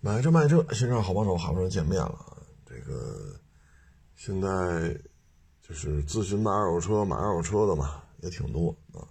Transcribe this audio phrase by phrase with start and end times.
[0.00, 2.18] 买车卖车，线上好帮手，好不容易见面了。
[2.64, 3.40] 这个
[4.14, 4.96] 现在
[5.60, 9.02] 就是咨询卖二手车、买二手车的嘛，也挺多啊。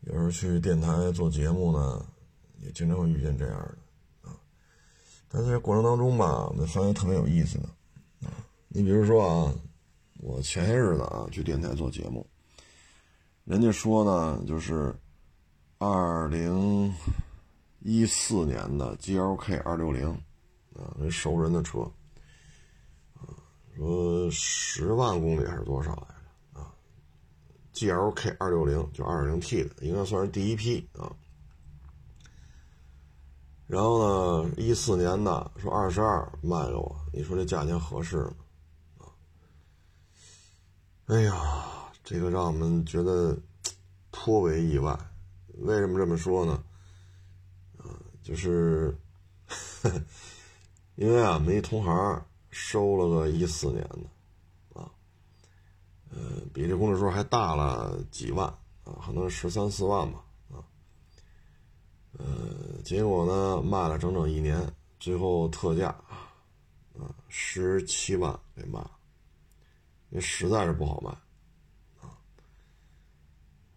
[0.00, 2.04] 有时候去电台做节目呢，
[2.60, 3.56] 也经常会遇见这样
[4.22, 4.36] 的啊。
[5.28, 7.68] 但在这过程当中吧，我们发现特别有意思的
[8.28, 8.32] 啊。
[8.68, 9.54] 你比如说啊，
[10.20, 12.26] 我前些日子啊去电台做节目，
[13.44, 14.94] 人家说呢，就是
[15.78, 16.92] 二零。
[17.80, 20.08] 一四年的 GLK 二六零，
[20.74, 21.80] 啊，那熟人的车，
[23.14, 23.22] 啊，
[23.76, 26.14] 说十万公里还是多少来
[26.52, 26.60] 着？
[26.60, 26.74] 啊
[27.72, 31.10] ，GLK 二六零就二点零 T 的，应该算是第一批啊。
[33.66, 38.34] 然后呢，一四年的说二十二卖给我，你说这价钱合适吗？
[38.98, 39.06] 啊，
[41.06, 43.38] 哎呀，这个让我们觉得
[44.10, 44.98] 颇为意外。
[45.58, 46.64] 为什么这么说呢？
[48.28, 48.94] 就是，
[50.96, 54.90] 因为啊，没同行收了个一四年的，啊，
[56.10, 56.18] 呃，
[56.52, 58.46] 比这公里数还大了几万
[58.84, 60.60] 啊，可能十三四万吧，啊，
[62.18, 65.88] 呃，结果呢，卖了整整一年，最后特价
[66.98, 68.90] 啊，十七万给卖了，
[70.10, 71.10] 因为实在是不好卖，
[72.06, 72.12] 啊，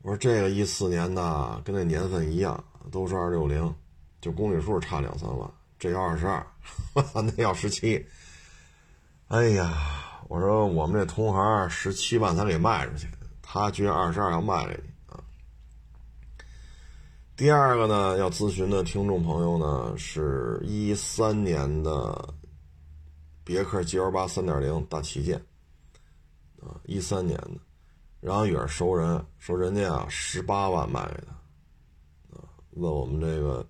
[0.02, 3.74] 我说这个一四年的跟那年份一样，都是二六零。
[4.22, 6.46] 就公里数差两三万，这要二十二，
[7.16, 8.06] 那要十七。
[9.30, 13.08] 哎呀，我说我们这同行十七万才给卖出去，
[13.42, 15.24] 他居然二十二要卖给你啊！
[17.36, 22.32] 第二个呢，要咨询的听众朋友呢，是一三年的
[23.44, 25.44] 别克 GL 八三点零大旗舰
[26.62, 27.58] 啊，一三年的，
[28.20, 33.66] 然后也是熟人，说人家啊十八万卖给他啊，问我们这个。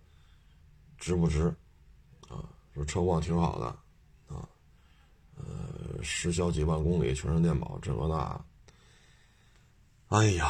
[1.02, 1.54] 值不值？
[2.30, 3.66] 啊，说车况挺好的，
[4.34, 4.48] 啊，
[5.36, 8.40] 呃，实销几万公里，全是电保，这个那。
[10.10, 10.48] 哎呀，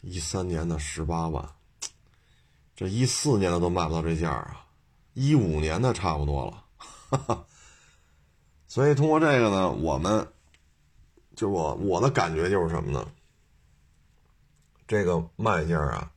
[0.00, 1.48] 一三年的十八万，
[2.74, 4.66] 这一四年的都卖不到这价啊，
[5.12, 6.64] 一五年的差不多了。
[6.76, 7.46] 哈哈。
[8.66, 10.26] 所以通过这个呢，我们
[11.36, 13.06] 就我我的感觉就是什么呢？
[14.88, 16.10] 这个卖价啊，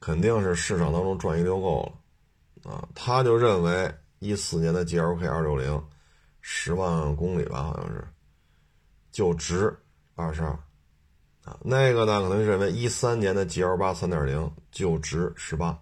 [0.00, 1.92] 肯定是市场当中赚一溜够了。
[2.64, 5.84] 啊，他就认为一四年的 GLK 二六零，
[6.40, 8.06] 十万公里吧，好像是，
[9.10, 9.76] 就值
[10.14, 10.50] 二十二，
[11.44, 15.76] 啊，那个呢可能认为一三年的 GL 八三点零就值十八，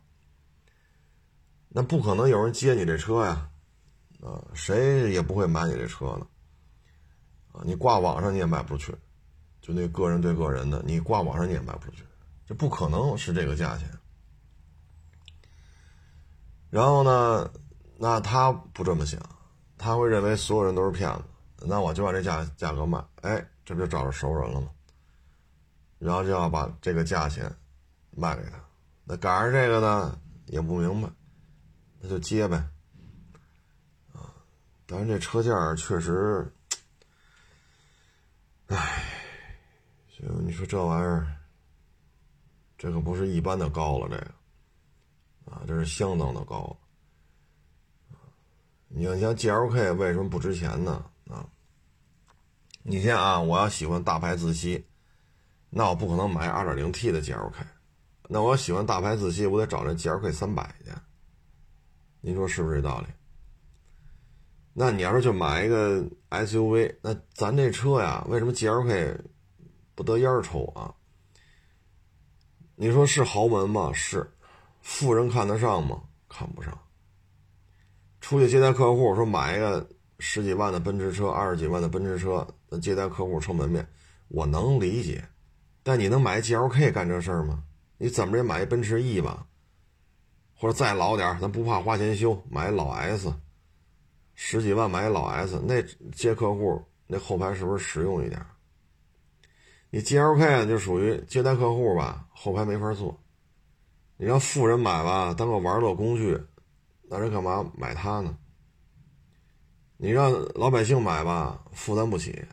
[1.69, 3.51] 那不可能有人接你这车呀，
[4.23, 6.27] 啊，谁也不会买你这车呢，
[7.53, 8.99] 啊，你挂网上你也卖不出去，
[9.61, 12.05] 就那个人对个人的，你挂网上你也卖不出去，
[12.47, 13.87] 这不可能是这个价钱。
[16.71, 17.51] 然后呢，
[17.99, 19.21] 那他不这么想，
[19.77, 21.25] 他会认为所有人都是骗子。
[21.67, 24.71] 那我就按这价价格卖，哎，这不就找着熟人了吗？
[25.99, 27.55] 然后就要把这个价钱
[28.13, 28.53] 卖给他。
[29.05, 31.11] 那赶上这个呢，也不明白，
[31.99, 32.57] 那就接呗。
[34.15, 34.33] 啊，
[34.87, 36.51] 但是这车价确实，
[38.69, 39.05] 唉，
[40.09, 41.27] 行，你说这玩意儿，
[42.79, 44.40] 这可不是一般的高了，这个。
[45.47, 46.77] 啊，这是相当的高，
[48.89, 51.05] 你看像 G L K 为什么不值钱呢？
[51.29, 51.47] 啊，
[52.83, 54.85] 你像啊，我要喜欢大牌自吸，
[55.71, 57.65] 那我不可能买二点零 T 的 G L K，
[58.29, 60.91] 那我要喜欢大牌自吸，我得找这 G L K 三百去，
[62.21, 63.07] 您说是不是这道理？
[64.73, 69.19] 那你要是就买一个 S U V，那咱这车呀，为什么 G L K
[69.95, 70.95] 不得烟抽啊？
[72.77, 73.93] 你说是豪门吗？
[73.93, 74.33] 是。
[74.81, 76.03] 富人看得上吗？
[76.29, 76.79] 看不上。
[78.21, 83.87] 出去接待客户，说买一个十几万的奔驰车，二十几万的奔驰车，那接待客户撑门面，
[84.29, 85.25] 我能理解。
[85.83, 87.65] 但你能买 G L K 干这事儿吗？
[87.99, 89.47] 你怎么也买一奔驰 E 吧，
[90.55, 93.33] 或者再老点咱不怕花钱修，买老 S，
[94.35, 95.83] 十几万买老 S，那
[96.13, 98.45] 接客户那后排是不是实用一点？
[99.91, 103.19] 你 G L K 就属于接待客户吧，后排没法坐。
[104.21, 106.39] 你让富人买吧，当个玩乐工具，
[107.09, 108.37] 那人干嘛买它呢？
[109.97, 112.47] 你让老百姓买吧，负担不起，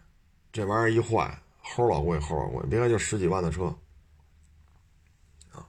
[0.53, 3.65] 这玩意儿一坏，齁老贵，齁老贵，别看就十几万的车，
[5.51, 5.67] 啊，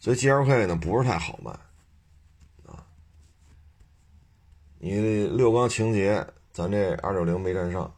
[0.00, 1.52] 所以 G L K 呢不是太好卖，
[2.66, 2.84] 啊，
[4.80, 7.94] 你六缸情节，咱这二六零没占上，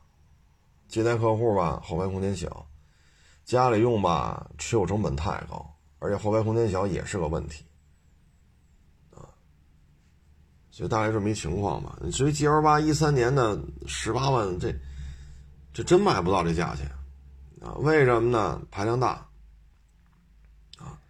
[0.88, 2.66] 接待客户吧，后排空间小，
[3.46, 5.70] 家里用吧，持有成本太高。
[6.04, 7.64] 而且后排空间小也是个问题，
[9.10, 9.24] 啊，
[10.70, 11.98] 所以大概这么一情况吧。
[12.02, 14.70] 你至于 G L 八一三年的十八万，这
[15.72, 16.86] 这真卖不到这价钱
[17.62, 17.72] 啊？
[17.78, 18.60] 为什么呢？
[18.70, 19.26] 排量大
[20.76, 21.00] 啊，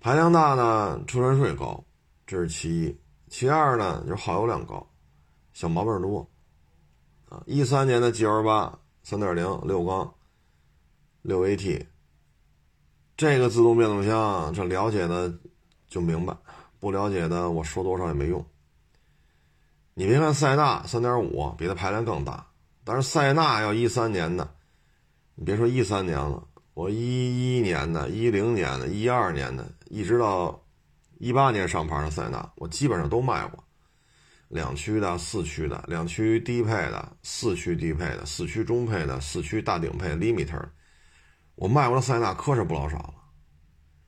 [0.00, 1.84] 排量大呢，车船税高，
[2.26, 3.00] 这是其一。
[3.28, 4.84] 其二呢，就是耗油量高，
[5.52, 6.28] 小毛病多
[7.28, 7.40] 啊。
[7.46, 10.12] 一三年的 G L 八三点零六缸
[11.22, 11.86] 六 A T，
[13.20, 15.30] 这个自动变速箱，这了解的
[15.88, 16.34] 就明白，
[16.78, 18.42] 不了解的我说多少也没用。
[19.92, 22.46] 你别看塞纳三点五比它排量更大，
[22.82, 24.50] 但是塞纳要一三年的，
[25.34, 30.58] 你别说一三年了，我一一年的、一零年的、一二年的，一直到
[31.18, 33.62] 一八年上牌的塞纳，我基本上都卖过，
[34.48, 40.66] 两驱的、四驱的、两驱低配的、四驱低配的、四驱中配的、四驱大顶配 Limiter，
[41.60, 43.14] 我卖过的塞纳可是不老少了，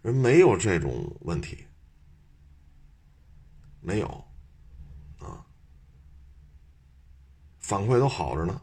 [0.00, 1.66] 人没有这种问题，
[3.82, 4.06] 没有。
[5.19, 5.44] 啊
[7.60, 8.62] 反馈都好着呢，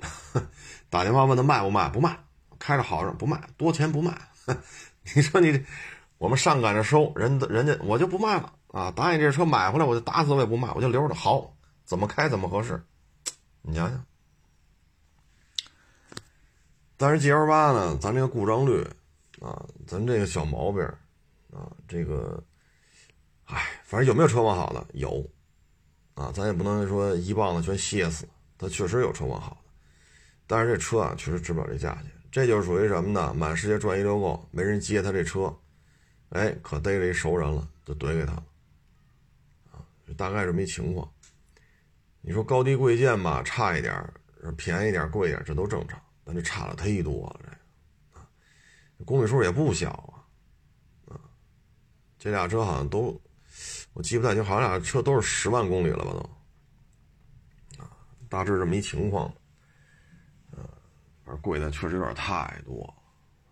[0.88, 1.90] 打电话问他卖不卖？
[1.90, 2.18] 不卖，
[2.58, 4.18] 开着好着不卖，多钱不卖。
[5.14, 5.62] 你说你，
[6.16, 8.90] 我们上赶着收，人人家我就不卖了啊！
[8.90, 11.54] 答应这车买回来，我就打死我也不卖，我就留着好，
[11.84, 12.82] 怎么开怎么合适。
[13.60, 14.02] 你想想，
[16.98, 18.86] 但是 G L 八呢，咱这个故障率
[19.40, 20.82] 啊，咱这个小毛病
[21.50, 22.42] 啊，这个，
[23.46, 24.86] 哎，反正有没有车况好的？
[24.92, 25.24] 有。
[26.14, 28.26] 啊，咱也不能说一棒子全歇死，
[28.58, 29.70] 它确实有车况好的，
[30.48, 32.10] 但是这车啊确实值不了这价钱。
[32.32, 33.32] 这就是属于什么呢？
[33.32, 35.56] 满世界转一溜够，没人接他这车，
[36.30, 38.44] 哎，可逮着一熟人了，就怼给他了。
[39.70, 39.78] 啊，
[40.16, 41.08] 大概这么一情况。
[42.20, 44.12] 你说高低贵贱吧，差一点
[44.56, 48.28] 便宜点贵点这都正常，但这差了忒多了，这啊，
[49.06, 51.20] 公里数也不小啊，啊，
[52.18, 53.18] 这俩车好像都。
[53.94, 56.12] 我记不太清，好像俩车都是十万公里了吧？
[56.12, 57.90] 都啊，
[58.28, 59.24] 大致这么一情况。
[60.50, 60.58] 呃，
[61.24, 62.84] 反正贵的确实有点太多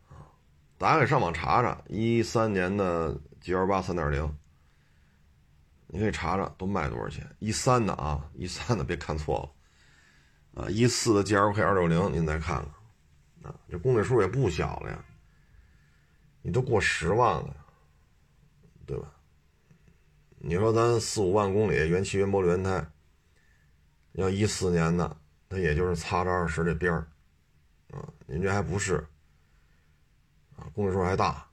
[0.06, 0.28] 啊。
[0.76, 4.38] 大家可以上网查查，一三年的 G L 八三点零，
[5.86, 7.26] 你可以查查都卖多少钱。
[7.38, 9.55] 一三的啊，一三的别看错了
[10.56, 10.68] 啊。
[10.68, 15.04] 一四的 G L K 二六零，您再看看啊，这公里数也不小了呀，
[16.42, 17.56] 你都过十万了，
[18.84, 19.12] 对吧？
[20.38, 22.86] 你说咱四五万公里原漆原玻璃原胎，
[24.12, 25.16] 要一四年的，
[25.48, 27.08] 它也就是擦着二十这边儿，
[27.90, 28.96] 啊，您这还不是，
[30.56, 31.48] 啊，公里数还大，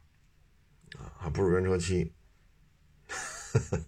[0.97, 2.13] 啊，还不是原车漆，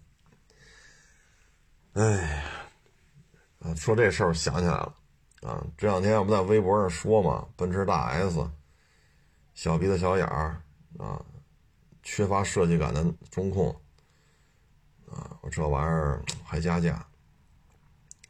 [1.92, 2.44] 哎呀，
[3.60, 4.94] 啊，说这事儿想起来了，
[5.46, 8.50] 啊，这两天我不在微博上说嘛，奔驰大 S，
[9.54, 10.60] 小鼻子小眼儿，
[10.98, 11.22] 啊，
[12.02, 13.74] 缺乏设计感的中控。
[15.08, 16.94] 啊，我这玩意儿还加价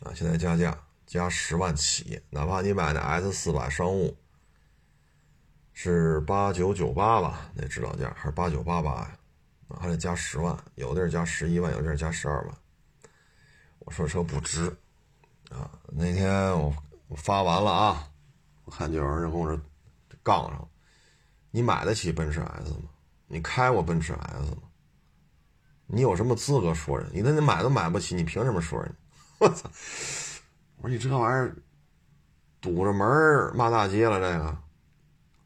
[0.01, 0.13] 啊！
[0.15, 4.15] 现在加价加十万起，哪怕你买的 S 四百商务
[5.73, 9.19] 是八九九八吧，那指导价还是八九八八呀？
[9.81, 12.55] 还得加十万，有地儿加十一万，有地儿加十二万。
[13.79, 14.67] 我说车不值
[15.51, 15.71] 啊！
[15.87, 16.73] 那天我
[17.09, 18.09] 我发完了啊，
[18.65, 19.57] 我看就有人跟我
[20.09, 20.69] 这杠上了，
[21.51, 22.89] 你买得起奔驰 S 吗？
[23.29, 24.63] 你开过奔驰 S 吗？
[25.87, 27.09] 你有什么资格说人？
[27.13, 28.95] 你那你买都买不起，你凭什么说人？
[29.39, 29.69] 我操！
[30.79, 31.57] 我说你这玩意儿
[32.61, 33.07] 堵着门
[33.57, 34.59] 骂大街了，这个，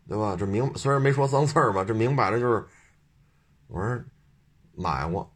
[0.08, 0.34] 对吧？
[0.36, 2.66] 这明虽然没说脏字儿吧，这明摆着就是，
[3.66, 4.02] 我说
[4.72, 5.30] 买过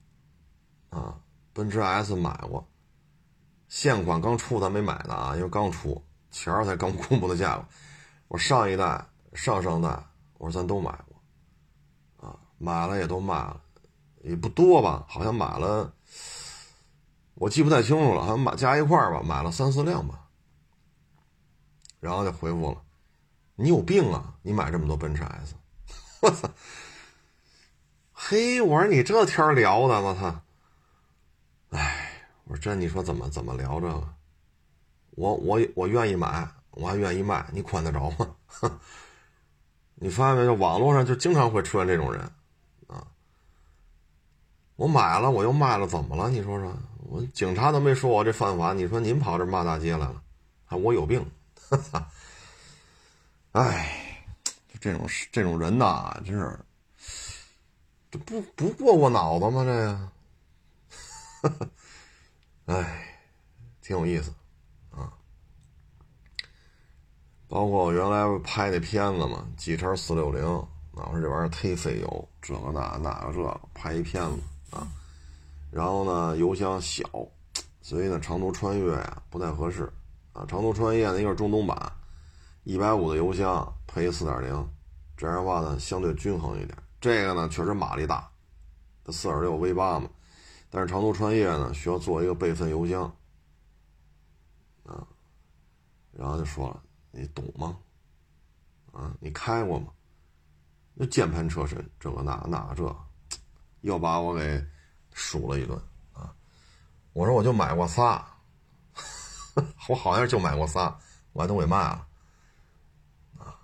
[0.88, 1.20] 啊，
[1.52, 2.66] 奔驰 S 买过，
[3.68, 6.02] 现款刚出咱没买呢啊，因为刚出，
[6.34, 7.64] 前儿才刚公布的价格。
[8.26, 9.88] 我上一代、上上代，
[10.38, 13.60] 我说咱都买过，啊，买了也都卖了。
[14.22, 15.92] 也不多吧，好像买了，
[17.34, 20.28] 我记不太清楚了，好像买加一块儿吧，买了三四辆吧。
[22.00, 22.82] 然后就回复了
[23.54, 24.34] ：“你有病啊！
[24.42, 25.54] 你买这么多奔驰 S，
[26.20, 26.50] 我操！
[28.12, 30.40] 嘿，我说你这天聊的，我操！
[31.70, 34.14] 哎，我说这你说怎么怎么聊这个？
[35.16, 38.36] 我我我愿意买，我还愿意卖，你管得着吗？
[39.96, 40.54] 你发现没有？
[40.54, 42.20] 网络上就经常会出现这种人。”
[42.88, 43.06] 啊
[44.76, 46.28] 我买了，我又卖了，怎么了？
[46.28, 50.20] 你说说，我警察都没说我这犯法，你说您跑这骂大街来了，
[50.66, 51.24] 还我有病？
[51.70, 52.10] 哈哈
[53.52, 54.26] 哎，
[54.80, 56.58] 这种这种人呐，真是，
[58.10, 59.64] 这不不过过脑子吗？
[59.64, 61.70] 这个，
[62.66, 63.20] 哎，
[63.80, 64.34] 挺有意思
[64.90, 65.12] 啊。
[67.48, 70.42] 包括我原来拍那片子嘛，《G 叉四六零》，
[70.92, 74.38] 我说这玩意儿忒费油，这个那那个这个，拍一片子。
[74.76, 74.88] 啊，
[75.70, 77.04] 然后呢油箱小，
[77.80, 79.84] 所以呢长途穿越呀不太合适
[80.32, 80.44] 啊。
[80.48, 81.92] 长途穿越呢一个是中东版，
[82.64, 84.68] 一百五的油箱配四点零，
[85.16, 86.76] 这样的话呢相对均衡一点。
[87.00, 88.28] 这个呢确实马力大，
[89.04, 90.08] 它四点六 V 八嘛，
[90.70, 93.02] 但是长途穿越呢需要做一个备份油箱
[94.84, 95.06] 啊。
[96.10, 96.82] 然后就说了，
[97.16, 97.78] 你懂吗？
[98.92, 99.92] 啊，你开过吗？
[100.94, 102.96] 那键盘车身，这个那那个这，
[103.80, 104.64] 又把我给
[105.12, 105.76] 数了一顿
[106.12, 106.34] 啊！
[107.12, 108.24] 我说我就买过仨，
[109.88, 110.96] 我好像就买过仨，
[111.32, 112.06] 我还都给卖了
[113.38, 113.58] 啊！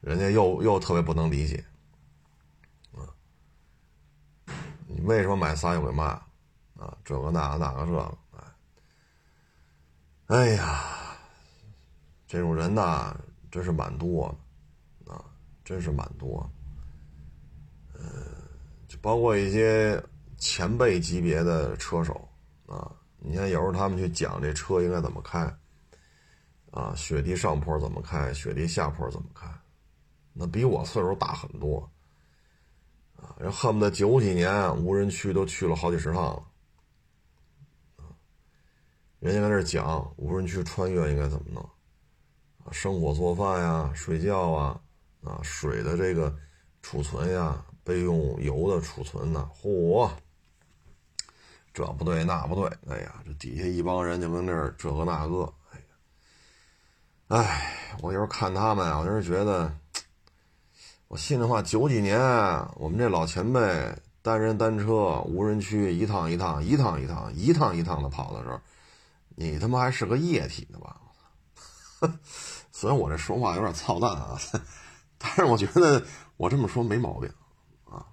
[0.00, 1.64] 人家又又特别不能理解
[2.92, 3.08] 啊！
[4.86, 6.26] 你为什么买仨又给卖了
[6.78, 6.96] 啊？
[7.04, 8.18] 这个那个那个这个，
[10.26, 11.03] 哎，哎呀，
[12.34, 13.16] 这种人呐，
[13.48, 14.36] 真是蛮多
[15.06, 15.24] 的啊，
[15.64, 16.50] 真是蛮多。
[18.88, 20.02] 就包括一些
[20.36, 22.28] 前辈级别的车手
[22.66, 25.42] 啊，你看有时候他们去讲这车应该怎么开，
[26.72, 29.46] 啊，雪地上坡怎么开，雪地下坡怎么开，
[30.32, 31.88] 那比我岁数大很多，
[33.16, 36.42] 啊，人恨不得九几年无人区都去了好几十趟了，
[39.20, 41.70] 人家在那讲无人区穿越应该怎么弄，
[42.70, 44.80] 生火做饭呀，睡觉啊，
[45.22, 46.34] 啊，水的这个
[46.82, 47.64] 储存呀。
[47.86, 49.46] 备用油的储存呢？
[49.60, 50.10] 嚯，
[51.74, 59.70] 这不对那不对，哎呀，这底下一帮人就跟那儿这个那个，哎呀，哎，我有时候看他们啊，我就是觉得，
[61.08, 62.18] 我心里话，九几年
[62.76, 63.60] 我们这老前辈
[64.22, 68.58] 单人单车无人区一趟一趟一趟一趟一趟一趟的跑的时候，
[69.36, 70.98] 你他妈还是个液体呢吧？
[72.72, 74.38] 虽然我这说话有点操蛋啊，
[75.18, 76.04] 但是我觉得
[76.36, 77.30] 我这么说没毛病
[77.84, 78.06] 啊。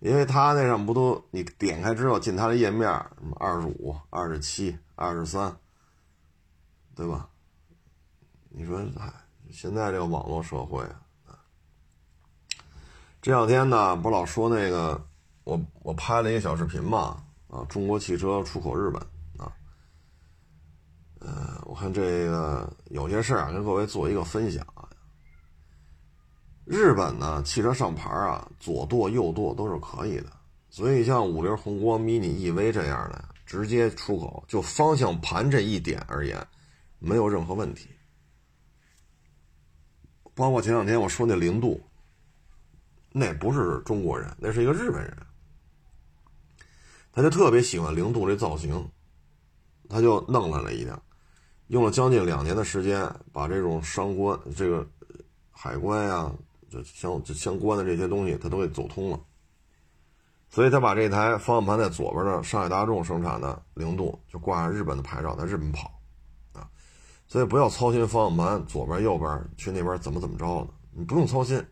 [0.00, 5.56] 因为他那上不都你点开之后进他的页面，什么二十五、二十七、二十三，
[6.94, 7.28] 对吧？
[8.48, 9.12] 你说，哎，
[9.50, 10.82] 现在这个网络社会
[11.26, 11.38] 啊，
[13.20, 15.06] 这两天呢，不老说那个，
[15.44, 19.02] 我我拍了一个小视频嘛，啊，中国汽车出口日本，
[21.26, 24.88] 呃，我看这个有些事儿啊，跟各位做一个分享啊。
[26.64, 30.32] 日本呢，汽车上牌啊，左舵右舵都是可以的，
[30.70, 36.46] 所以像五菱宏光 mini EV 这样的，直接出口，就方向盘这一点而言，
[37.00, 37.88] 没有任何问题。
[40.32, 41.80] 包括前两天我说那零度，
[43.10, 45.16] 那不是中国人，那是一个日本人，
[47.10, 48.88] 他就特别喜欢零度这造型，
[49.88, 51.02] 他就弄来了一辆，
[51.68, 54.86] 用了将近两年的时间，把这种商关、这个
[55.50, 56.32] 海关呀。
[56.68, 59.20] 就相相关的这些东西，他都给走通了，
[60.50, 65.88] 所以他把这台方向盘在左边的上海大众生产的零度就挂上日本的牌照，在日本跑，
[66.52, 66.68] 啊，
[67.28, 71.64] 所以不要操心方向盘左边右边去那边怎么怎么着的，你不用操心。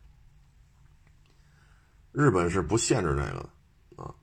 [2.12, 3.32] 日本是不限制这个
[3.96, 4.14] 的，啊，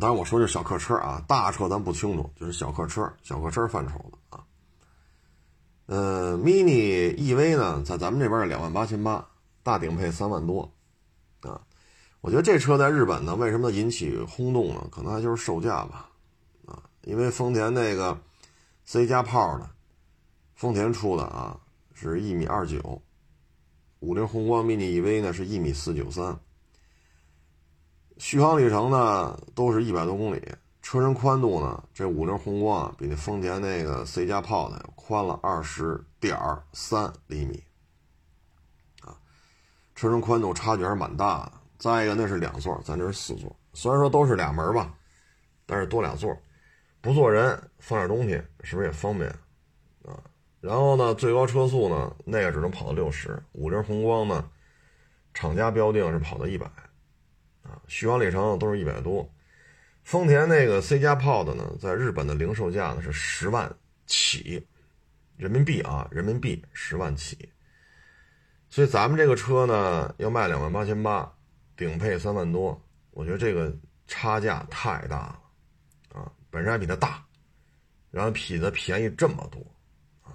[0.00, 4.42] 当然我说是小客车啊，大车咱不清楚，就是小客车、小客车范畴的啊。
[5.88, 9.28] 呃，mini EV 呢，在咱们这边是两万八千八。
[9.60, 10.72] 大顶配三万多，
[11.42, 11.60] 啊，
[12.22, 14.88] 我觉得这车在日本呢，为什么引起轰动呢？
[14.90, 16.08] 可能还就是售价吧，
[16.64, 18.18] 啊，因为丰田那个
[18.86, 19.68] C 加炮的，
[20.54, 21.60] 丰田出的啊，
[21.92, 23.02] 是一米二九，
[24.00, 26.40] 五菱宏光 mini EV 呢是一米四九三，
[28.16, 30.40] 续航里程呢都是一百多公里，
[30.90, 36.34] 车身宽度呢，这五菱宏光比那丰田那个 C 加炮的宽了二十点
[36.72, 37.62] 三厘米。
[39.02, 39.12] 啊
[39.94, 41.52] 车身宽度差距还是蛮大的。
[41.76, 43.54] 再一个，那是两座，咱这是四座。
[43.74, 44.94] 虽然说都是俩门吧，
[45.66, 46.34] 但是多俩座，
[47.02, 49.28] 不坐人放点东西，是不是也方便
[50.06, 50.18] 啊？
[50.62, 53.38] 然后呢，最高车速呢，那个只能跑到六十。
[53.52, 54.50] 五菱宏光呢，
[55.34, 56.64] 厂家标定是跑到一百，
[57.62, 59.30] 啊，续航里程都是一百多。
[60.08, 63.70] 丰田那个 C 加炮的呢，在日本的零售价呢是十万
[64.06, 64.66] 起，
[65.36, 67.46] 人民币啊，人民币十万起。
[68.70, 71.30] 所以咱们这个车呢，要卖两万八千八，
[71.76, 73.70] 顶配三万多，我觉得这个
[74.06, 75.40] 差价太大了，
[76.14, 77.22] 啊，本身还比它大，
[78.10, 79.60] 然后比它便宜这么多，
[80.22, 80.32] 啊，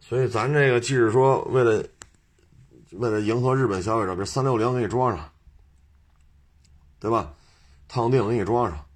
[0.00, 1.86] 所以咱这个即使说为了
[2.90, 5.32] 为了迎合日本消费者，比如三六零给你装上，
[6.98, 7.32] 对吧？
[7.94, 8.86] 烫定给你装上，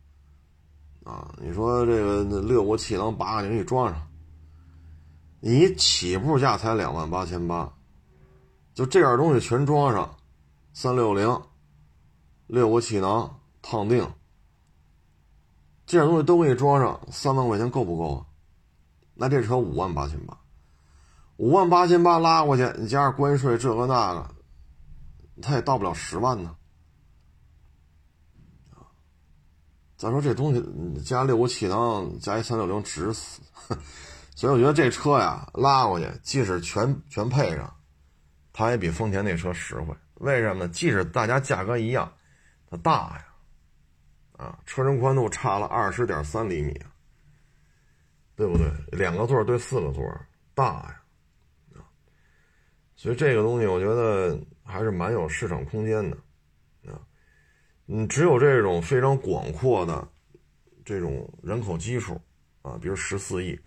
[1.04, 4.08] 啊，你说这个六个气囊八个给你装上。
[5.38, 7.70] 你起步价才两万八千八，
[8.72, 10.16] 就这点东西全装上，
[10.72, 11.42] 三六零，
[12.46, 14.10] 六个气囊，烫定，
[15.84, 18.24] 这点东西都给你装上，三万块钱够不够啊？
[19.12, 20.40] 那这车五万八千八，
[21.36, 24.34] 五万八千八拉过去，你加上关税这个那个，
[25.42, 26.56] 它也到不了十万呢。
[29.96, 30.62] 再说这东西
[31.02, 33.40] 加六个气囊，加一三六零值死。
[34.36, 37.74] 所以我觉得这车呀，拉过去，即使全全配上，
[38.52, 39.96] 它也比丰田那车实惠。
[40.16, 40.68] 为什么呢？
[40.68, 42.12] 即使大家价格一样，
[42.70, 43.26] 它大呀，
[44.36, 46.78] 啊，车身宽度差了二十点三厘米，
[48.34, 48.70] 对不对？
[48.92, 50.02] 两个座对四个座，
[50.54, 51.00] 大呀，
[51.76, 51.80] 啊，
[52.94, 56.18] 所以这个东西我觉得还是蛮有市场空间的，
[57.88, 60.08] 嗯，只有这种非常广阔的
[60.84, 62.20] 这种人口基数
[62.62, 63.58] 啊，比如十四亿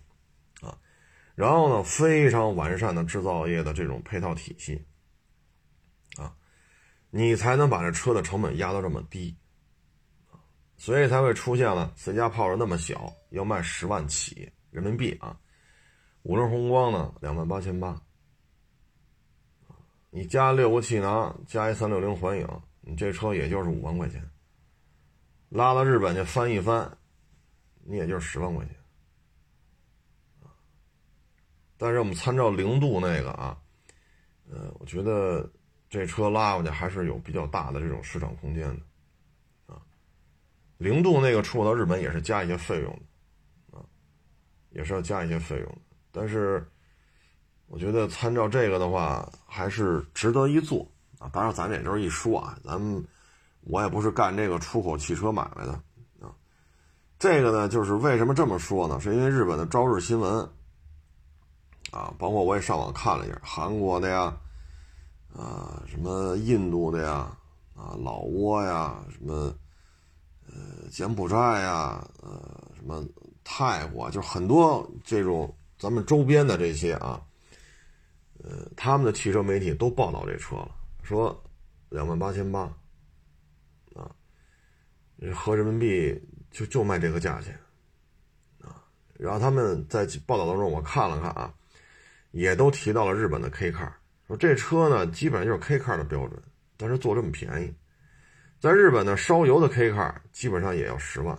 [0.60, 0.76] 啊。
[1.34, 4.84] 然后呢，非常完善的制造业的这种配套体系，
[6.16, 6.34] 啊，
[7.08, 9.34] 你才能把这车的成本压到这么低，
[10.76, 15.38] 所以才会出现了谁家炮车那么小，要卖十万起人民币啊，
[16.24, 17.98] 五菱宏光呢两万八千八，
[20.10, 22.46] 你加六个气囊，加一三六零环影，
[22.80, 24.28] 你这车也就是五万块钱，
[25.48, 26.96] 拉到日本去翻一翻，
[27.84, 28.74] 你也就是十万块钱。
[31.76, 33.58] 但是我们参照零度那个啊，
[34.50, 35.50] 呃，我觉得
[35.88, 38.68] 这车拉过去还是有比较大的这种市场空间
[39.66, 39.80] 的，啊，
[40.76, 42.92] 零度那个出口到日本也是加一些费用
[43.72, 43.84] 的，啊，
[44.70, 45.78] 也是要加一些费用的。
[46.12, 46.70] 但是
[47.66, 50.86] 我觉得参照这个的话，还是值得一做
[51.20, 51.30] 啊。
[51.32, 53.04] 当然，咱也就是一说啊，咱们
[53.60, 55.72] 我也不是干这个出口汽车买卖的
[56.20, 56.34] 啊。
[57.20, 58.98] 这个呢，就是为什么这么说呢？
[58.98, 60.50] 是因为日本的朝日新闻。
[61.92, 64.32] 啊，包括我也上网看了一下，韩国的呀，
[65.34, 67.36] 啊，什么印度的呀，
[67.74, 69.52] 啊，老挝呀，什么，
[70.46, 72.40] 呃，柬埔寨呀，呃，
[72.76, 73.04] 什么
[73.42, 77.20] 泰国，就很多这种咱们周边的这些啊，
[78.44, 80.70] 呃，他们的汽车媒体都报道这车了，
[81.10, 81.44] 说
[81.88, 82.60] 两万八千八，
[83.96, 84.06] 啊，
[85.34, 86.16] 合人民币
[86.52, 87.58] 就就卖这个价钱，
[88.60, 88.84] 啊，
[89.18, 91.52] 然后他们在报道当中我看了看啊。
[92.30, 93.92] 也都提到了日本的 K car，
[94.28, 96.40] 说这车呢基本上就是 K car 的标准，
[96.76, 97.74] 但是做这么便宜，
[98.60, 101.36] 在日本呢烧油的 K car 基本上也要十万，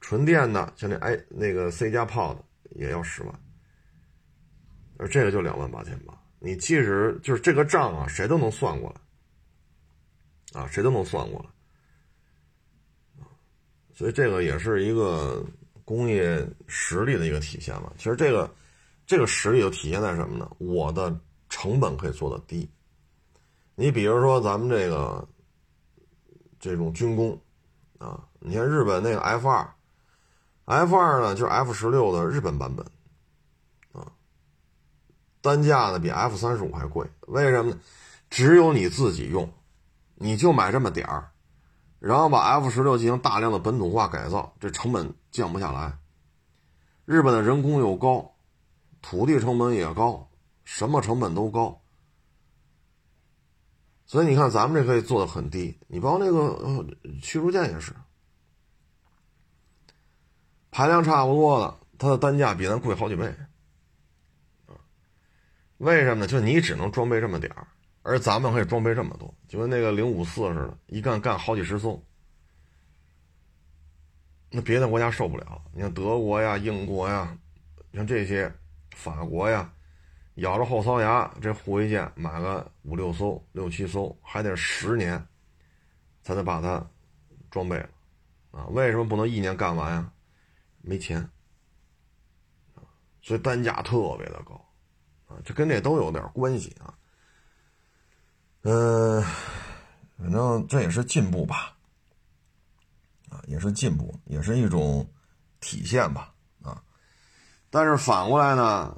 [0.00, 3.40] 纯电的像那哎那个 C 加炮的也要十万，
[4.96, 8.94] 而这个就两万八千八，你其实就是这个账啊，谁都能算过
[10.52, 11.44] 来，啊，谁都能算过
[13.18, 13.24] 来，
[13.94, 15.42] 所以这个也是一个
[15.84, 17.92] 工业实力的一个体现嘛。
[17.96, 18.48] 其实这个。
[19.06, 20.50] 这个实力就体现在什么呢？
[20.56, 21.14] 我的
[21.50, 22.66] 成本可以做的低。
[23.74, 25.28] 你比如说咱们这个
[26.58, 27.38] 这种军工
[27.98, 29.70] 啊，你看日本那个 F 二
[30.64, 32.82] ，F 二呢就是 F 十六的日本版本，
[35.44, 37.06] 单价呢比 F 三十五还贵。
[37.28, 37.78] 为什么呢？
[38.30, 39.52] 只有你自己用，
[40.14, 41.30] 你就买这么点儿，
[42.00, 45.98] 然后把 F 十六进行大量的本土化改造，这成本降不下来。
[47.04, 48.32] 日本的人工又高。
[49.06, 50.30] 土地成本也高，
[50.64, 51.82] 什么成本都高，
[54.06, 55.78] 所以你看咱们这可以做的很低。
[55.88, 56.86] 你包括那个
[57.20, 57.92] 驱逐舰也是，
[60.70, 63.30] 排量差不多的，它的单价比咱贵好几倍。
[65.84, 66.26] 为什么呢？
[66.26, 67.66] 就你只能装备这么点儿，
[68.02, 72.02] 而咱们可以装备这么多，就跟那个零五四似的，一干干好几十艘，
[74.50, 75.62] 那别的国家受不了。
[75.72, 77.36] 你像德国呀、英国呀，
[77.92, 78.52] 像这些。
[78.96, 79.72] 法国呀，
[80.36, 85.20] 咬着后槽牙，这护卫舰买个五六艘、六七艘，还得十年
[86.22, 86.88] 才能把它
[87.50, 87.88] 装备了
[88.52, 88.66] 啊！
[88.66, 90.12] 为什么不能一年干完呀？
[90.80, 91.28] 没钱
[93.20, 94.63] 所以单价特别的高
[95.44, 96.94] 这跟这都有点关系啊。
[98.62, 99.22] 嗯，
[100.18, 101.76] 反正这也是进步吧，
[103.30, 105.06] 啊，也是进步，也是一种
[105.60, 106.32] 体现吧。
[106.62, 106.82] 啊
[107.70, 108.96] 但是反过来呢，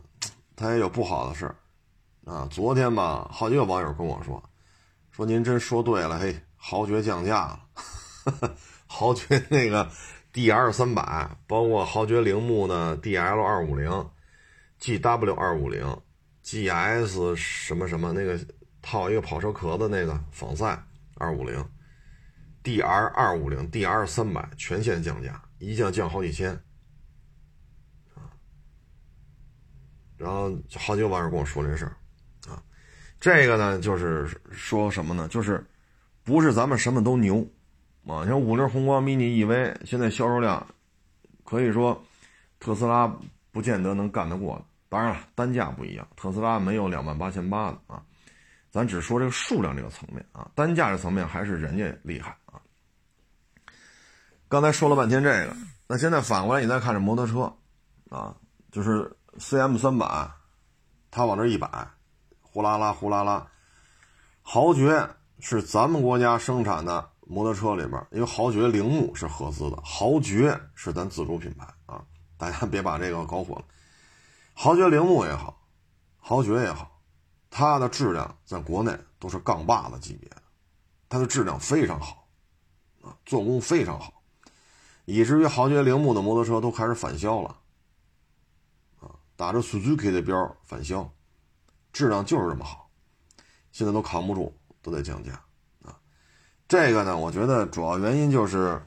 [0.54, 1.56] 它也有不好的事儿，
[2.30, 4.42] 啊，昨天吧，好几个网友跟我说，
[5.10, 7.60] 说您真说对了，嘿，豪爵降价了，
[8.86, 9.90] 豪爵那个
[10.30, 14.10] D R 三百，包括豪爵铃木的 D L 二五零
[14.78, 15.98] ，G W 二五零
[16.46, 18.38] ，G S 什么什么那个
[18.80, 20.80] 套一个跑车壳的那个仿赛
[21.16, 21.68] 二五零
[22.62, 26.56] ，D R 二五零 D R 三百全线降价，一降降好几千。
[30.16, 31.96] 然后好几个网友跟我说这事儿，
[32.48, 32.62] 啊，
[33.18, 35.26] 这个呢就是说什么呢？
[35.26, 35.66] 就是
[36.22, 37.44] 不是咱们什么都牛，
[38.06, 40.64] 啊，像五菱宏光 mini EV 现在销售量
[41.44, 42.00] 可以说
[42.60, 43.12] 特斯拉
[43.50, 44.64] 不见得能干得过。
[44.96, 48.02] 当然了，单价不一样，特斯拉没有两万八千八的啊。
[48.70, 52.56] 咱只说这个数量这个层面啊，单价这层面还是人家厉害啊。
[54.48, 55.54] 刚才说了半天这个，
[55.86, 57.54] 那现在反过来你再看这摩托车
[58.08, 58.34] 啊，
[58.72, 60.30] 就是 CM 三百，
[61.10, 61.68] 它往这一摆，
[62.40, 63.46] 呼啦啦呼啦啦。
[64.40, 65.06] 豪爵
[65.40, 72.02] 是咱们国家生产的摩托车里边，因为豪爵铃木是合资的，豪爵是咱自主品牌啊，
[72.38, 73.64] 大家别把这个搞混了。
[74.58, 75.68] 豪爵铃木也好，
[76.16, 76.98] 豪爵也好。
[77.50, 80.42] 它的质量在国内都是杠把子级别的，
[81.10, 82.26] 它的质量非常好，
[83.02, 84.22] 啊，做工非常好，
[85.04, 87.58] 以至于豪爵铃木的摩托车都开始返销了，
[89.00, 91.12] 啊，打着 Suzuki 的标返销，
[91.92, 92.90] 质量就是这么好，
[93.72, 95.32] 现在都扛不住，都得降价，
[95.82, 96.00] 啊，
[96.66, 98.82] 这个呢，我觉得主要原因就是，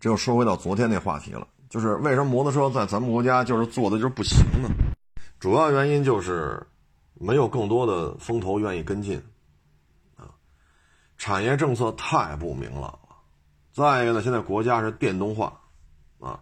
[0.00, 4.68] 这又说回到昨天那话题了，就是为什么摩托车在咱们国家就是做的就是不行呢？
[5.38, 6.64] 主要原因就是。
[7.20, 9.20] 没有更多的风投愿意跟进，
[10.14, 10.30] 啊，
[11.16, 13.08] 产业政策太不明朗了。
[13.72, 15.60] 再一个呢，现在国家是电动化，
[16.20, 16.38] 啊，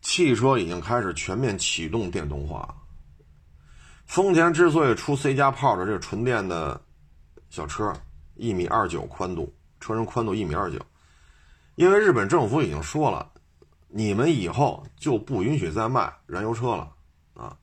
[0.00, 2.74] 汽车已经开始全面启动电动化。
[4.06, 6.80] 丰田之所以出 C 加炮的这个纯电的
[7.50, 7.92] 小车，
[8.36, 10.80] 一米二九宽度，车身宽度一米二九，
[11.74, 13.30] 因为日本政府已经说了，
[13.88, 16.92] 你们以后就不允许再卖燃油车了。
[17.34, 17.56] 啊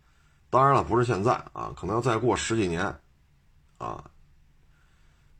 [0.50, 2.86] 当然了，不是现在啊，可能要再过十几年，
[3.80, 4.04] 啊，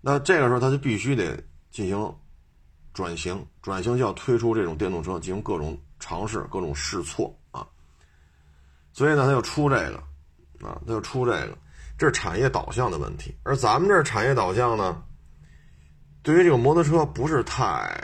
[0.02, 2.16] 那这个时候他就必须得进行
[2.96, 7.64] 转型，转型就要推出这种电动车，进行各种尝试、各种试错啊。
[8.92, 9.98] 所以呢，他就出这个，
[10.68, 11.56] 啊，他就出这个，
[11.96, 13.38] 这是产业导向的问题。
[13.44, 15.00] 而咱们这产业导向呢，
[16.24, 17.96] 对于这个摩托车不是太，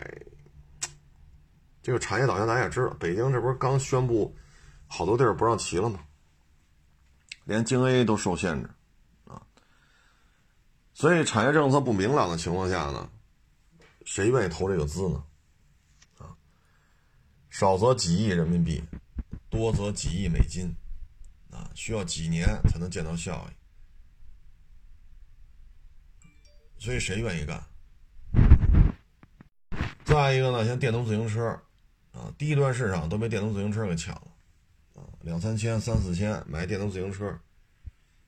[1.90, 4.38] 这个产业导向咱也知道，北京这不是刚宣布
[4.86, 6.06] 好多地儿不让骑了吗？
[7.46, 8.70] 连京 A 都受限制，
[9.26, 9.42] 啊，
[10.94, 13.10] 所以产业政策不明朗的情况下呢，
[14.06, 15.24] 谁愿意投这个资呢？
[16.20, 16.38] 啊，
[17.50, 18.84] 少则几亿人民币，
[19.50, 20.72] 多则几亿美金，
[21.50, 23.54] 啊，需要几年才能见到效益，
[26.78, 27.64] 所以谁愿意干？
[30.06, 31.60] 再一个呢，像电动自行车，
[32.12, 34.28] 啊，低端市场都被电动自行车给抢了。
[34.96, 37.40] 啊两三千、三四千买电动自行车，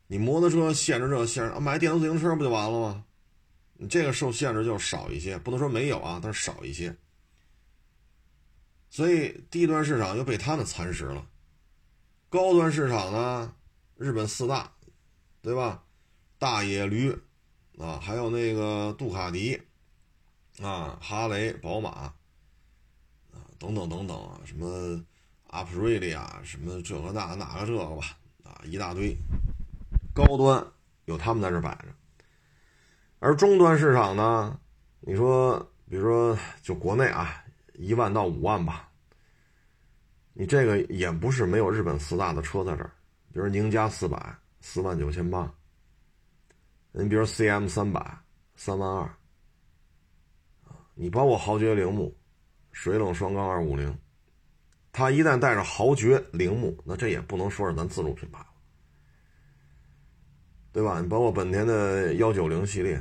[0.07, 3.05] 你摩托车限制这限制，买电动自行车不就完了吗？
[3.73, 6.95] 你这个受限制就少一些，不能说没有啊，但是少一些。
[8.89, 11.25] 所以低端市场又被他们蚕食了，
[12.29, 13.55] 高端市场呢，
[13.95, 14.71] 日本四大，
[15.41, 15.83] 对吧？
[16.37, 17.11] 大野驴
[17.77, 19.61] 啊，还有那个杜卡迪
[20.61, 22.13] 啊，哈雷、宝马，
[23.61, 25.01] 等等等等啊，什么。
[25.51, 29.13] 阿普瑞利亚，什么这个那哪个这个吧，啊，一大堆，
[30.13, 30.65] 高端
[31.03, 31.87] 有他们在这摆着，
[33.19, 34.57] 而中端市场呢，
[35.01, 37.43] 你说，比如说就国内啊，
[37.73, 38.89] 一万到五万吧，
[40.31, 42.91] 你这个也不是没有日本四大的车在这儿，
[43.33, 45.53] 比如宁家四百四万九千八，
[46.93, 48.17] 你比如 CM 三百
[48.55, 49.01] 三万二，
[50.63, 52.15] 啊，你包括豪爵铃木，
[52.71, 53.97] 水冷双缸二五零。
[54.93, 58.47] 它一旦带着豪爵铃木，那这也不能说是咱自主品牌了，
[60.73, 60.99] 对吧？
[60.99, 62.95] 你包括本田的幺九零系列，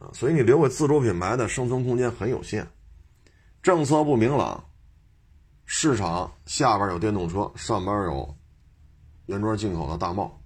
[0.00, 2.68] 啊，所以你留给自主品牌的生存空间很有限。
[3.62, 4.64] 政策不明朗，
[5.66, 8.36] 市场下边有电动车，上边有
[9.26, 10.42] 原装进口的大贸，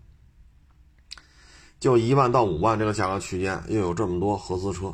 [1.80, 4.88] 就一万到五万这个价格区间，又有这么多合资车，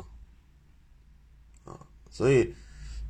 [1.65, 1.77] 啊，
[2.09, 2.55] 所以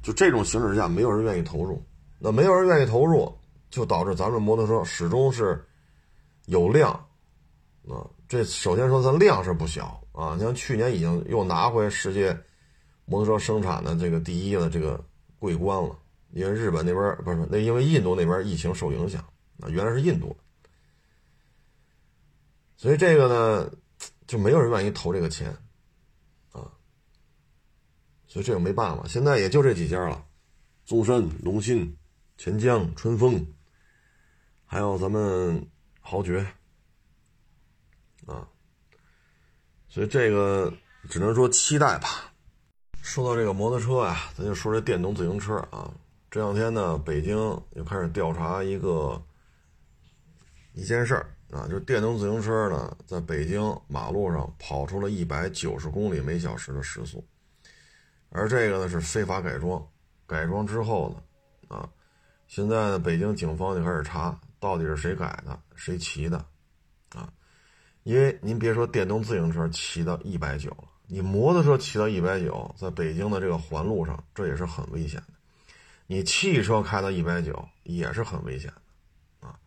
[0.02, 1.84] 就这种形势之下，没有人愿意投入。
[2.18, 3.32] 那没有人愿意投入，
[3.70, 5.64] 就导致咱们摩托车始终是
[6.46, 6.92] 有量
[7.88, 8.08] 啊。
[8.28, 10.36] 这首先说，咱量是不小啊。
[10.36, 12.38] 你像去年已经又拿回世界
[13.06, 15.04] 摩托车生产的这个第一的这个
[15.40, 15.98] 桂冠了，
[16.32, 19.22] 因为日本那边不是那，因为印度那边疫情受影响
[19.60, 20.36] 啊，原来是印度，
[22.78, 23.72] 所以这个呢
[24.28, 25.56] 就没有人愿意投这个钱。
[28.32, 30.24] 所以这个没办法，现在也就这几家了，
[30.86, 31.94] 宗申、龙鑫。
[32.38, 33.46] 钱江、春风，
[34.65, 36.39] 还有咱们豪爵
[38.26, 38.48] 啊，
[39.89, 40.74] 所以这个
[41.10, 42.34] 只能说期待吧。
[43.02, 45.94] 说到这个摩托车啊，咱就说这电动自行车啊。
[46.32, 47.38] 这两天呢，北京
[47.76, 49.22] 又开始调查一个
[50.74, 57.24] 一件事儿啊，就是电动自行车呢，在北京马路上跑出了一百九十公里每小时的时速，
[58.32, 59.86] 而这个呢是非法改装，
[60.26, 61.89] 改装之后呢，啊。
[62.48, 66.38] 现在呢，北京警方就开始查，到底是谁改的，谁骑的，
[67.15, 67.32] 啊，
[68.04, 75.28] 因为您别说电动自行车骑到一百九了，你摩托车骑到一百九，在北京的这个环路上，这也是很危险的。
[76.08, 79.58] 你汽车开到一百九也是很危险的，啊，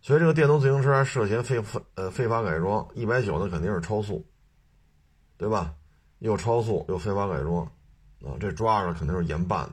[0.00, 4.26] 所以这个电动自行车涉嫌非非呃非法改装，一百九那肯定是超速，
[5.36, 5.74] 对吧？
[6.20, 7.70] 又超速又非法改装，
[8.24, 9.68] 啊，这抓着肯定是严办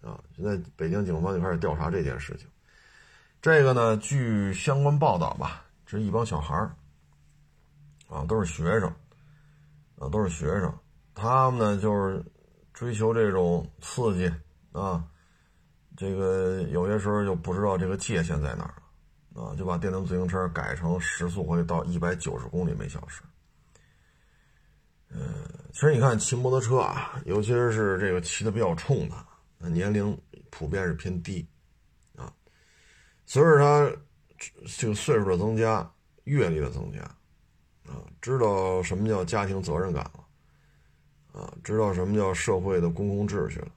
[0.00, 2.46] 的，啊，现在北京警方就开始调查这件事情。
[3.42, 6.74] 这个呢，据相关报道吧，这是一帮小孩儿，
[8.08, 8.92] 啊，都是学生，
[9.98, 10.72] 啊，都是学生，
[11.14, 12.24] 他们呢就是
[12.72, 14.32] 追求这种刺激。
[14.72, 15.02] 啊，
[15.96, 18.74] 这个有些时候就不知道这个界限在哪儿
[19.40, 23.22] 啊，就把电动自行车改成时速会到一百九十公里每小时。
[25.18, 30.16] 嗯，其实你看骑摩托车啊，尤其是这个骑的比较冲的，年龄
[30.50, 31.48] 普遍是偏低
[32.16, 32.30] 啊。
[33.24, 33.96] 随着他
[34.76, 35.90] 这个岁数的增加，
[36.24, 37.00] 阅历的增加
[37.90, 43.68] 啊，知道什么叫家庭责任感了啊，知道什么叫社会的公共秩序了。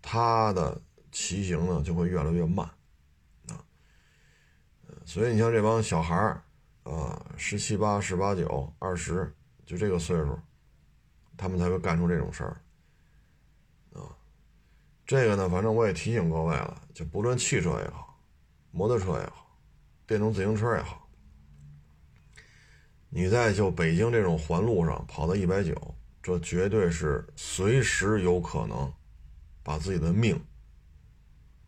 [0.00, 0.80] 他的
[1.10, 2.64] 骑行呢就会越来越慢，
[3.48, 3.58] 啊，
[5.04, 6.42] 所以你像这帮小孩儿，
[6.84, 9.34] 啊，十七八、十八九、二十，
[9.66, 10.38] 就这个岁数，
[11.44, 12.56] 他们才会干出这种事儿，
[13.92, 14.08] 啊，
[15.04, 18.18] 这个呢，反正我也提醒各位了，就不论汽车也好，
[18.70, 19.54] 摩托车也好，
[20.06, 21.06] 电动自行车也好，
[23.10, 28.90] 你在就北京这种环路上跑到一百九，这绝对是随时有可能。
[29.66, 30.36] 把自己的命，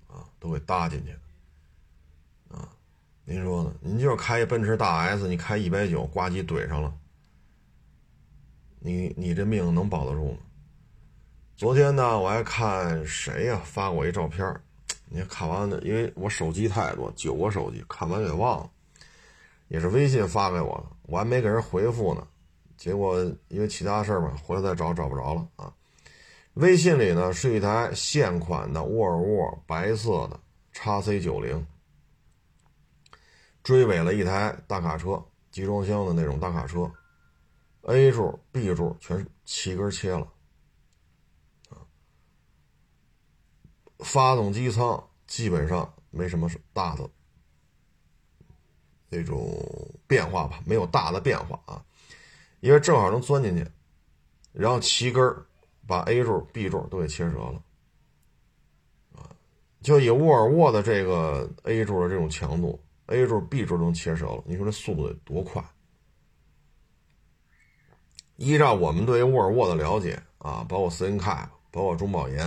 [0.06, 1.12] 啊，都给搭进去
[2.54, 2.68] 啊！
[3.24, 3.74] 您说呢？
[3.80, 6.94] 您就是开一奔驰大 S，你开一百九，呱唧怼上了，
[8.86, 10.38] 你你这命能保得住吗？
[11.56, 14.48] 昨天呢，我还看谁呀发过一照片
[15.08, 18.70] 你看完了，因为我手机太多，九个手机，看完给忘了，
[19.66, 22.24] 也是微信发给我的，我还没给人回复呢，
[22.76, 25.72] 结果因为其他事儿嘛，回来再找找不着了啊。
[26.54, 30.38] 微信里呢是一台现款的沃尔沃白色的
[30.72, 31.66] x C 九零，
[33.64, 35.20] 追尾了一台大卡车，
[35.50, 36.88] 集装箱的那种大卡车
[37.86, 40.30] ，A 柱、B 柱全齐根切了，
[43.98, 47.10] 发动机舱基本上没什么大的
[49.08, 49.60] 那种
[50.06, 51.84] 变化吧，没有大的变化啊，
[52.60, 53.66] 因为正好能钻进去，
[54.52, 55.22] 然后齐根。
[55.88, 57.62] 把 A 柱、B 柱都给切折了，
[59.80, 65.64] 就以沃尔沃的这个 A 柱的这种强度，A 柱、B 柱都能切折了，你说这速度得多快？
[68.36, 72.46] 依照我们对于沃尔沃的了解啊，包括斯柯达，包括中保研，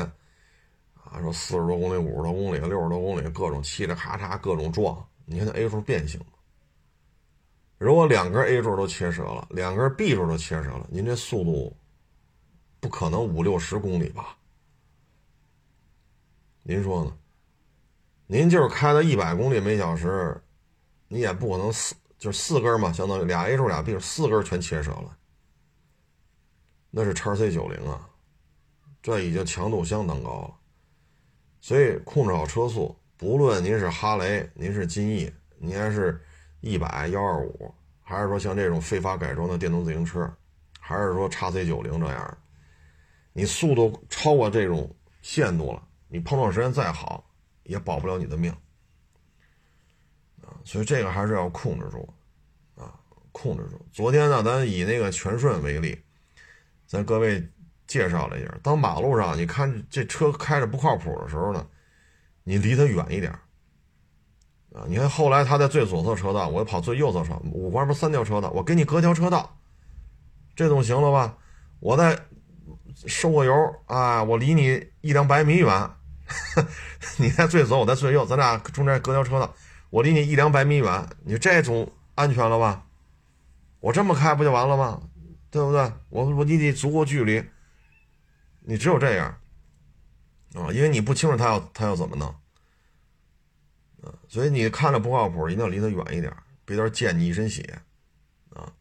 [0.96, 6.20] 啊，说四十多公里、五十多公里、六十多公里，各种嘁哩咔嚓，各种撞，你看那 A 柱变形？
[7.78, 11.76] 如果两根 A 柱都切折了，两根 B 柱都切折了，您这速度？
[12.80, 14.38] 不可能五六十公里吧？
[16.64, 17.18] 您说呢？
[18.28, 20.40] 您就是开到一百公里每小时，
[21.08, 25.18] 你也不可能四就四根嘛，相当于俩 A 柱俩 B 柱，四根全切折了。
[26.90, 28.10] 那是叉 C 九零啊，
[29.02, 30.56] 这已经强度相当高了。
[31.62, 36.20] 所以控制好车速，不论您是哈雷，您是金翼，您还是
[36.62, 40.32] 一百幺二五，还是说像这种非法改装的电动自行车，
[40.80, 42.38] 还是说叉 C 九零这样。
[43.34, 47.24] 你速度超过这种限度了，你碰撞时间再好，
[47.64, 48.52] 也保不了你的命
[50.42, 50.50] 啊！
[50.66, 52.12] 所以这个还是要控制住
[52.76, 53.00] 啊，
[53.32, 53.80] 控制住。
[53.92, 56.02] 昨天呢，咱以那个全顺为例，
[56.90, 57.48] 咱各位
[57.86, 61.64] 介绍了一下，当马路上你看这车开着不靠谱的时候呢，
[62.44, 63.32] 你离他远一点
[64.74, 64.84] 啊！
[64.88, 69.56] 你看后来他在最左侧车道，我跑最右侧车，五环不是三条车道，我给你隔条车道，
[70.56, 71.38] 这总行了吧？
[71.80, 72.20] 我在。
[73.06, 73.54] 收个油
[73.86, 74.22] 啊！
[74.22, 75.90] 我离你一两百米远，
[77.18, 79.54] 你在最左，我在最右，咱俩中间隔条车道，
[79.90, 82.84] 我离你一两百米远，你这种安全了吧？
[83.80, 85.02] 我这么开不就完了吗？
[85.52, 85.92] 对不对？
[86.10, 87.44] 我我你得足够距离，
[88.62, 89.40] 你只有这样
[90.56, 92.28] 啊，因为你不清楚他要他要怎么弄
[94.02, 96.36] 啊，所以你看着不靠谱，一定要离他远一点，
[96.66, 97.62] 别到时候溅你一身血。
[98.50, 98.74] 啊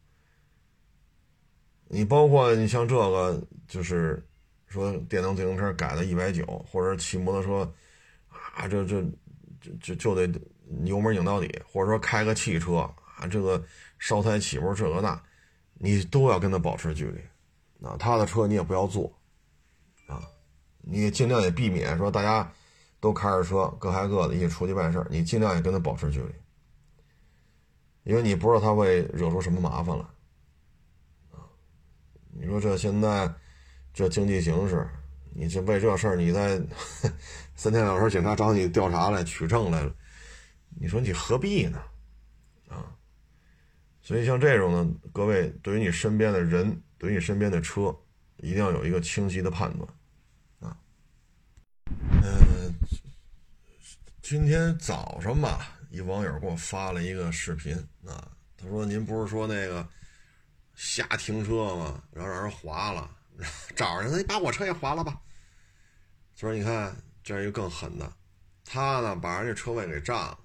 [1.91, 4.23] 你包括你像这个，就是
[4.67, 7.73] 说电动自行车改到一百九，或者骑摩托车
[8.27, 9.03] 啊，这这
[9.59, 10.39] 这就就得
[10.85, 12.75] 油门拧到底，或者说开个汽车
[13.17, 13.65] 啊，这个
[13.97, 15.19] 烧胎起步这个那，
[15.79, 17.97] 你都要跟他保持距离啊。
[17.97, 19.11] 他的车你也不要坐
[20.07, 20.21] 啊，
[20.81, 22.51] 你尽量也避免说大家
[22.99, 26.33] 都开着车，各开各的，一起出去办事你尽量也跟他保持距离，
[28.03, 30.03] 因为你不知道他会惹出什么麻烦来。
[31.31, 31.47] 啊，
[32.33, 33.33] 你说这现在
[33.93, 34.87] 这经济形势，
[35.33, 36.61] 你这为这事儿，你在
[37.55, 39.95] 三天两头警察找你调查来取证来了，
[40.79, 41.81] 你说你何必呢？
[44.09, 47.95] 所以像这种呢，各位对于你身边的人，对于你身边的车，
[48.37, 49.87] 一定要有一个清晰的判断。
[50.61, 50.75] 啊
[52.23, 52.73] 嗯，
[54.23, 59.87] 今天早上吧，一网友给我发了一个视频啊，他说：“您不是说那个
[60.73, 62.01] 瞎停车吗？
[62.11, 63.15] 然后让人划了，
[63.75, 65.21] 找人，你把我车也划了吧。”
[66.33, 68.11] 所以你看，这样一个更狠的，
[68.65, 70.39] 他呢把人家车位给占了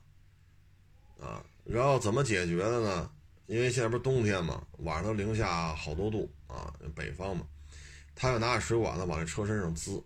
[1.18, 3.10] 啊，然后怎么解决的呢？
[3.46, 7.46] 因为现在不是冬天嘛，晚上都零下好多度啊，北方嘛，
[8.14, 10.02] 他要拿着水管子往这车身上滋。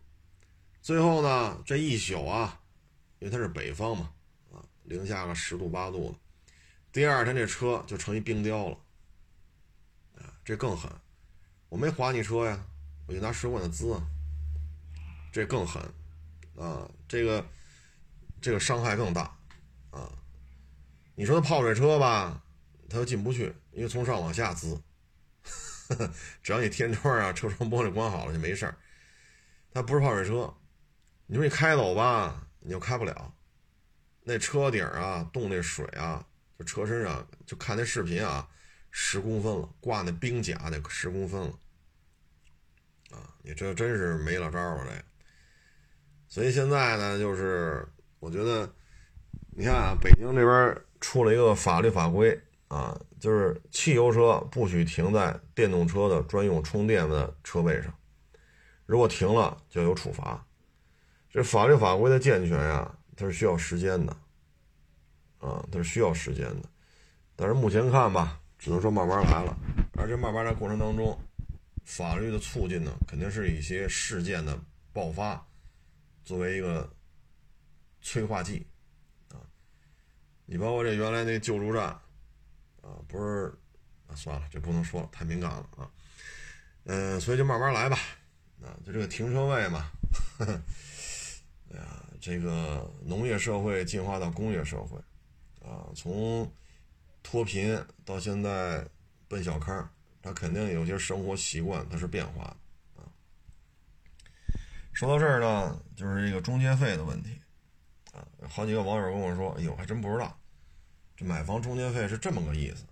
[0.80, 2.60] 最后呢，这一宿啊，
[3.18, 4.10] 因为它是北方嘛，
[4.52, 6.18] 啊，零下个十度八度的，
[6.92, 8.78] 第二天这车就成一冰雕了，
[10.16, 10.90] 啊，这更狠，
[11.68, 12.64] 我没划你车呀，
[13.06, 14.00] 我就拿水管子滋，
[15.30, 15.82] 这更狠，
[16.56, 17.46] 啊，这个
[18.40, 19.36] 这个伤害更大，
[19.90, 20.10] 啊，
[21.14, 22.42] 你说他泡水车吧，
[22.88, 24.80] 它又进不去，因为从上往下滋，
[26.42, 28.74] 只要你天窗啊、车窗玻璃关好了就没事儿，
[29.72, 30.52] 它不是泡水车。
[31.26, 33.34] 你说你开走吧，你又开不了，
[34.22, 36.26] 那车顶啊，冻那水啊，
[36.58, 38.48] 就车身上，就看那视频啊，
[38.90, 41.58] 十公分了，挂那冰甲得十公分了，
[43.10, 45.04] 啊，你这真是没了招了这。
[46.28, 47.86] 所以现在呢，就是
[48.18, 48.70] 我觉得，
[49.50, 57.92] 你看啊，北京这边出了一个法律法规啊，就是汽油车不许停在电动车的专用充电的车位上，
[58.86, 60.44] 如果停了就有处罚。
[61.30, 64.16] 这法律法规的健全呀，它是需要时间的，
[65.38, 66.68] 啊，它是需要时间的。
[67.36, 69.56] 但是目前看吧，只能说慢慢来了。
[69.94, 71.18] 而且慢慢来过程当中，
[71.84, 74.58] 法律的促进呢，肯定是一些事件的
[74.92, 75.46] 爆发
[76.24, 76.90] 作为一个
[78.00, 78.66] 催化剂，
[79.30, 79.36] 啊，
[80.46, 81.98] 你包括这原来那救助站，
[82.88, 83.52] 啊，不是，
[84.06, 85.90] 啊，算了，这不能说了，太敏感了啊。
[86.84, 87.98] 嗯，所以就慢慢来吧，
[88.62, 89.90] 啊，就这个停车位嘛。
[90.38, 90.60] 呵 呵
[91.70, 94.96] 哎呀，这个农业社会进化到工业社会，
[95.60, 96.50] 啊，从
[97.22, 98.82] 脱贫到现在
[99.28, 99.86] 奔小康，
[100.22, 103.04] 他肯定有些生活习惯它是变化的啊。
[104.94, 107.38] 说到这儿呢，就是这个中介费的问题
[108.12, 110.37] 啊，好几个网友跟我说：“哎呦，还真不知道，
[111.18, 112.84] 这买房中介费是这么个意思。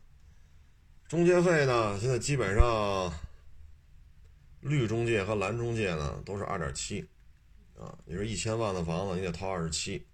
[1.07, 3.13] 中介费呢，现在基本上
[4.63, 7.09] 绿中介和蓝中介呢都是二点七。”
[7.79, 10.05] 啊，你说一千万的房子，你得掏二十七。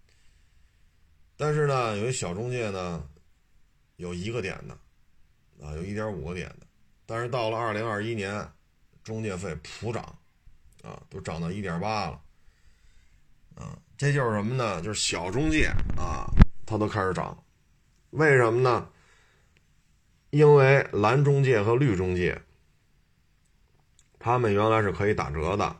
[1.39, 3.09] 但是呢，有些小中介呢，
[3.97, 4.75] 有一个点的，
[5.65, 6.67] 啊，有一点五个点的。
[7.07, 8.47] 但是到了二零二一年，
[9.03, 10.03] 中介费普涨，
[10.83, 12.21] 啊，都涨到一点八了。
[13.55, 14.83] 啊，这就是什么呢？
[14.83, 16.29] 就是小中介啊，
[16.67, 17.43] 它都开始涨。
[18.13, 18.89] 为什么呢？
[20.29, 22.43] 因为蓝中介和绿中介，
[24.19, 25.77] 他们原来是可以打折的。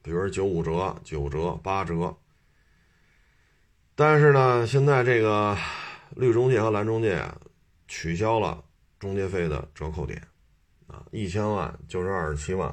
[0.00, 2.16] 比如九五折、九折、八折，
[3.96, 5.58] 但是呢，现在这个
[6.10, 7.20] 绿中介和蓝中介
[7.88, 8.62] 取消了
[9.00, 10.22] 中介费的折扣点，
[10.86, 12.72] 啊，一千万就是二十七万。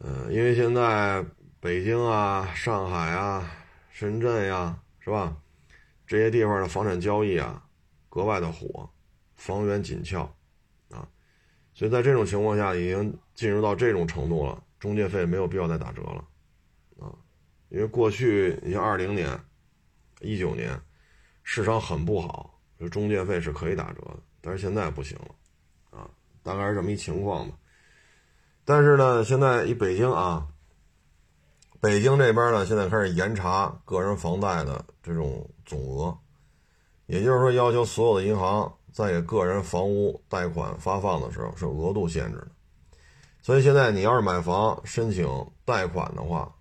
[0.00, 1.24] 嗯，因为现在
[1.60, 3.48] 北京啊、上海啊、
[3.90, 5.36] 深圳呀，是吧？
[6.06, 7.62] 这些地方的房产交易啊，
[8.08, 8.88] 格外的火，
[9.34, 10.22] 房源紧俏，
[10.90, 11.08] 啊，
[11.74, 14.62] 所以在这种情况下，已经进入到这种程度了。
[14.78, 16.24] 中介费没有必要再打折了，
[17.00, 17.10] 啊，
[17.70, 19.28] 因为过去你像二零年、
[20.20, 20.78] 一九年
[21.42, 26.08] 市场很不好，就中介费是可以打折的，但是现在不行了，啊，
[26.42, 27.56] 大概是这么一情况吧。
[28.66, 30.46] 但是呢，现在以北京啊，
[31.80, 36.16] 北京这边呢，现在开始严查个人房贷的这种总额，
[37.06, 42.48] 也就是说，要求所有的银行在给个人房屋贷款发放的时候是额度限制的。
[43.42, 45.28] 所以现在你要是买房申请
[45.64, 46.52] 贷款的话，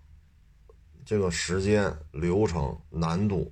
[1.05, 3.51] 这个时间、流程、难度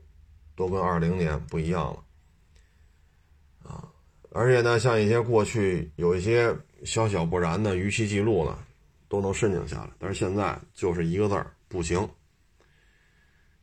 [0.55, 3.88] 都跟二零年不一样了，啊！
[4.32, 8.57] 而且呢，像一些过去有一些小小不然的逾期记录呢，
[9.07, 12.07] 都能申请下来，但是现在就是一个字儿不行。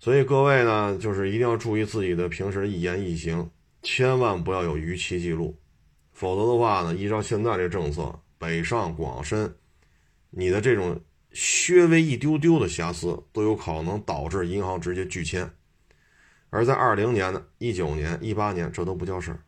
[0.01, 3.49] 所以各位呢，就是一定要注意自己的平时一言一行，
[3.83, 5.57] 千万不要有逾期记录，
[6.13, 9.55] 否则的话呢，依照现在这政策，北上广深。
[10.31, 11.01] 你的这种
[11.69, 15.49] 略微一丢丢的瑕疵都有可能导致银行直接拒签，
[16.51, 19.41] 而在二零年的一九年、一八年，这都不叫事儿，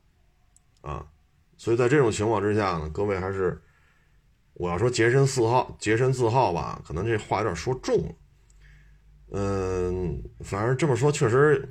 [0.83, 1.07] 啊，
[1.57, 3.63] 所以在这种情况之下呢，各位还是
[4.55, 8.15] 我要说洁身自好、洁身自好吧，可能这话有点说重了，
[9.35, 11.67] 嗯，反正这么说确实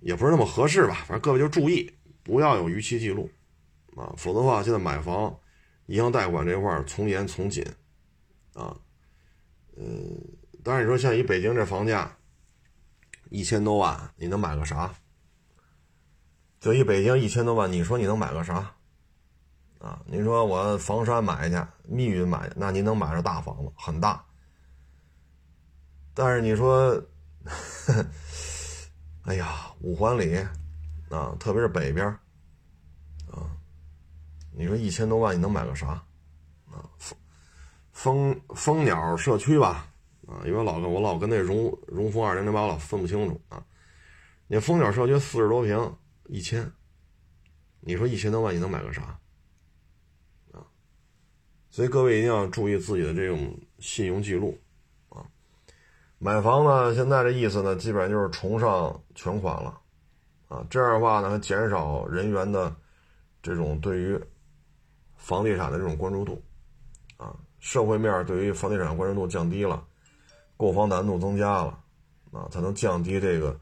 [0.00, 3.30] 也不是那么合适吧，反正各位就注意不要有逾期记录，
[3.96, 5.38] 啊，否则的话，现在买房
[5.86, 7.62] 银行贷款这块从严从紧，
[8.54, 8.74] 啊。
[9.76, 10.18] 嗯，
[10.62, 12.16] 当然你说像以北京这房价，
[13.28, 14.94] 一千多万，你能买个啥？
[16.60, 18.74] 就以北京一千多万，你说你能买个啥？
[19.80, 21.56] 啊，你说我房山买去，
[21.86, 24.24] 密云买去，那您能买着大房子，很大。
[26.14, 27.04] 但是你说，
[29.26, 30.36] 哎呀，五环里
[31.10, 32.06] 啊，特别是北边
[33.26, 33.50] 啊，
[34.52, 35.88] 你说一千多万，你能买个啥？
[36.70, 36.88] 啊？
[37.90, 39.88] 蜂蜂鸟社区吧，
[40.28, 43.64] 啊，因为老跟我老跟那荣荣丰二零零八老分不清楚啊。
[44.46, 45.96] 你蜂鸟社区四十多平，
[46.26, 46.70] 一千，
[47.80, 49.18] 你说一千多万你能买个啥？
[50.52, 50.62] 啊，
[51.70, 54.56] 所以各位一定要注意自己的这种信用记录。
[56.24, 59.78] 买房呢，现在这意思呢，基本上就是崇尚全款了
[60.48, 62.74] 啊，这样的话呢，减少人员的
[63.42, 64.18] 这种对于
[65.16, 66.42] 房地产的这种关注度
[67.18, 67.36] 啊。
[67.58, 69.84] 社会面对于房地产关注度降低了，
[70.56, 71.78] 购房难度增加了，
[72.32, 73.54] 啊，才能降低这个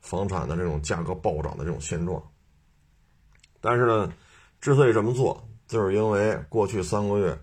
[0.00, 2.22] 房产的这种价格暴涨的这种现状。
[3.62, 4.12] 但是呢，
[4.60, 7.40] 之所以这么做，就是因为过去三个月，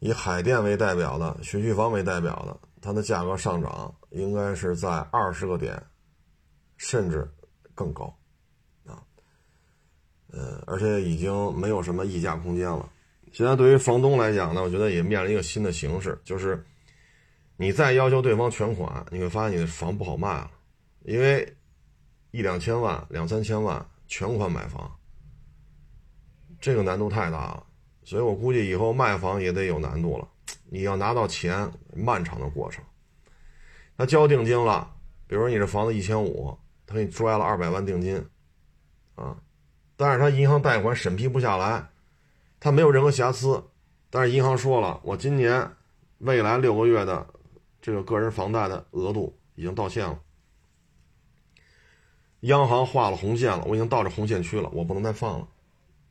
[0.00, 5.82] 以海淀为代表的学区房为代表的，它的价格上涨应该是在二十个点，
[6.76, 7.28] 甚至
[7.74, 8.16] 更高，
[8.84, 9.02] 啊，
[10.32, 12.88] 呃，而且已经没有什么溢价空间了。
[13.32, 16.64] 现在对于房东来讲呢，我觉得也面临一个新的形式，就是
[17.56, 20.50] 你再要求对方全款，你会发现你的房不好卖了，
[21.04, 21.56] 因为
[22.30, 24.90] 一两千万、两三千万全款买房，
[26.60, 27.66] 这个难度太大了，
[28.04, 30.28] 所以我估计以后卖房也得有难度了。
[30.70, 32.84] 你要拿到钱，漫长的过程。
[33.96, 34.94] 他交定金了，
[35.26, 38.26] 比如说你这房子一千五，他给你拽了二百万定金，
[39.14, 39.36] 啊，
[39.96, 41.88] 但是他银行贷款审批不下来。
[42.58, 43.64] 他没有任何瑕疵，
[44.10, 45.70] 但是银行说了，我今年
[46.18, 47.26] 未来六个月的
[47.80, 50.20] 这个个人房贷的额度已经到线了，
[52.40, 55.48] 央行画了红线了，我已经到这红线区了，我不能再放了。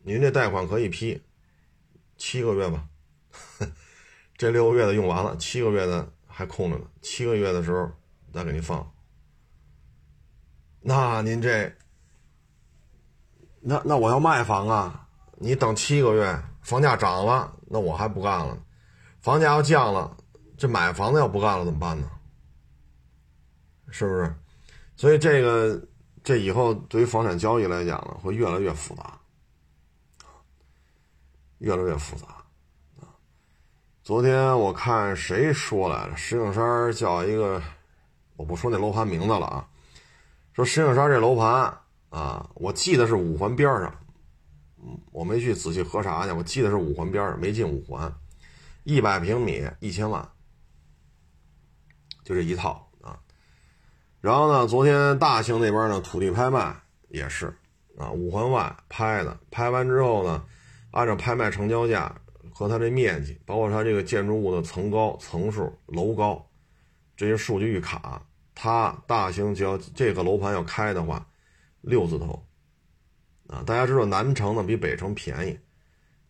[0.04, 1.22] 您这贷款可以批
[2.16, 2.88] 七个月吧？
[4.38, 7.90] 这六个月的用完了，七个月的还空着呢，七个月的时候
[8.34, 8.92] 再给您放。
[10.82, 11.74] 那您这，
[13.62, 15.08] 那那我要卖房啊？
[15.38, 18.58] 你等七个月，房价涨了，那我还不干了；
[19.20, 20.16] 房价要降了，
[20.58, 22.10] 这买房子要不干了怎么办呢？
[23.90, 24.36] 是不是？
[24.98, 25.82] 所以这个
[26.24, 29.20] 这以后对于房产交易来讲呢，会越来越复杂，
[31.60, 32.35] 越来越复杂！
[34.06, 36.16] 昨天我看谁说来着？
[36.16, 37.60] 石景山叫一个，
[38.36, 39.68] 我不说那楼盘名字了啊，
[40.53, 41.76] 说石景山这楼盘
[42.12, 43.91] 啊，我记得是五环边上。
[45.12, 48.14] 我没去仔细核查去，我记得是五环边上，没进五环，
[48.84, 50.30] 一百平米一千万，
[52.24, 53.18] 就这一套啊。
[54.22, 56.80] 然后呢，昨天大兴那边呢土地拍卖
[57.10, 57.47] 也是
[57.97, 60.45] 啊，五环外拍的，拍完之后呢，
[60.91, 62.16] 按照拍卖成交价
[62.58, 66.49] 和它这面积，包括它这个建筑物的层高、层数、楼高
[67.18, 68.26] 这些数据一卡，
[68.56, 71.28] 它大型就要这个楼盘要开的话，
[71.82, 72.41] 六字头。
[73.47, 75.60] 啊，大家知道南城呢比北城便宜，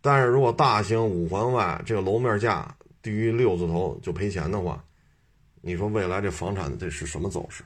[0.02, 4.84] 但是如果大型五环外这个楼面价低于六字头就赔钱的话，
[5.62, 7.64] 你说未来这房产这是什么走势？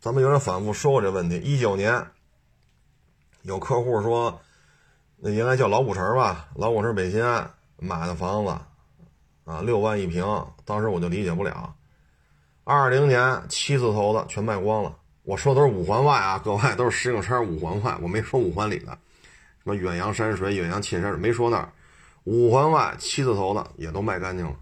[0.00, 1.36] 咱们有人反复说过这问题。
[1.36, 2.02] 一九年
[3.42, 4.40] 有客户说，
[5.20, 8.50] 那原来叫老古城吧，老古城北新安买的房子，
[9.44, 10.24] 啊，六万一平，
[10.64, 11.74] 当时我就理解不了。
[12.62, 14.94] 二零年七字头的全卖光了。
[15.24, 21.72] 我说的都是五环外啊，各位都是石景山五环外，我没说五环里的，什么远洋山水、远洋沁山，没说那儿。
[22.24, 24.54] 五环外七字头的也都卖干净了。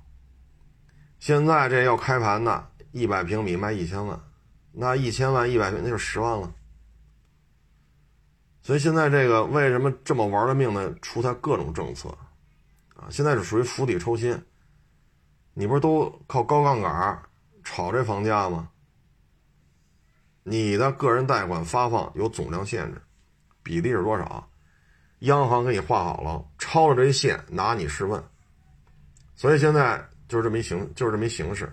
[1.18, 4.18] 现在这要开盘的，一百平米卖一千万，
[4.72, 6.52] 那一千万一百平那就十万了。
[8.66, 12.08] 所以现在这个为什么这么玩了命的出台各种政策
[12.96, 13.06] 啊？
[13.10, 14.36] 现在是属于釜底抽薪，
[15.54, 17.22] 你不是都靠高杠杆
[17.62, 18.68] 炒这房价吗？
[20.42, 23.00] 你的个人贷款发放有总量限制，
[23.62, 24.50] 比例是多少？
[25.20, 28.20] 央行给你画好了，超了这一线拿你试问。
[29.36, 31.72] 所以现在就是这么一形，就是这么一形式，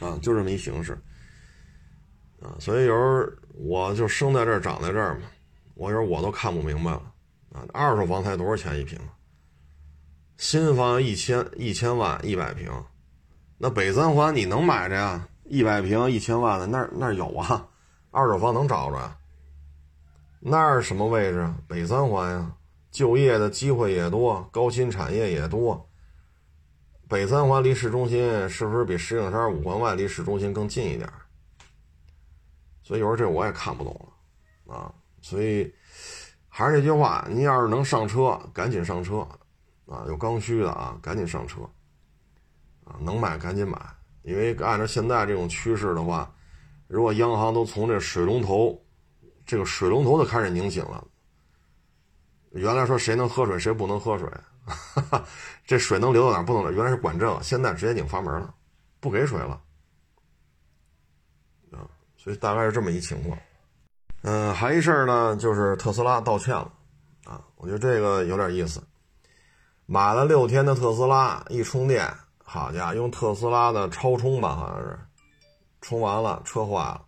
[0.00, 0.92] 啊，就这么一形式，
[2.40, 5.26] 啊，所以有时候我就生在这儿，长在这儿嘛，
[5.76, 7.02] 我有时候我都看不明白了，
[7.52, 8.98] 啊，二手房才多少钱一平？
[10.38, 12.72] 新房一千一千万一百平，
[13.58, 15.28] 那北三环你能买着呀？
[15.44, 17.68] 一百平一千万的那那有啊，
[18.10, 19.18] 二手房能找着啊？
[20.40, 21.46] 那是什么位置？
[21.68, 22.56] 北三环呀，
[22.90, 25.86] 就业的机会也多，高新产业也多。
[27.06, 31.06] 北三环离市中心是不是比石景山五环外离市中心更近一点？
[32.82, 34.08] 所以有时候这我也看不懂
[34.64, 34.94] 了啊。
[35.26, 35.74] 所以
[36.48, 39.26] 还是那句话，你要是能上车，赶紧上车。
[39.86, 41.62] 啊，有刚需的啊，赶紧上车，
[42.84, 43.76] 啊，能买赶紧买，
[44.22, 46.32] 因为按照现在这种趋势的话，
[46.88, 48.80] 如果央行都从这水龙头，
[49.44, 51.04] 这个水龙头都开始拧紧了，
[52.50, 54.28] 原来说谁能喝水谁不能喝水，
[54.64, 55.24] 哈 哈
[55.64, 58.52] 这水能流到哪不能流，原来是管这个，现在直接拧阀门了，
[58.98, 59.62] 不给水了，
[61.70, 63.38] 啊，所以大概是这么一情况，
[64.28, 66.68] 嗯，还一事儿呢，就是特斯拉道歉了，
[67.26, 68.82] 啊，我觉得这个有点意思。
[69.86, 72.12] 买了六天的特斯拉，一充电，
[72.42, 74.98] 好家伙，用特斯拉的超充吧，好像是，
[75.80, 77.04] 充完了车坏了，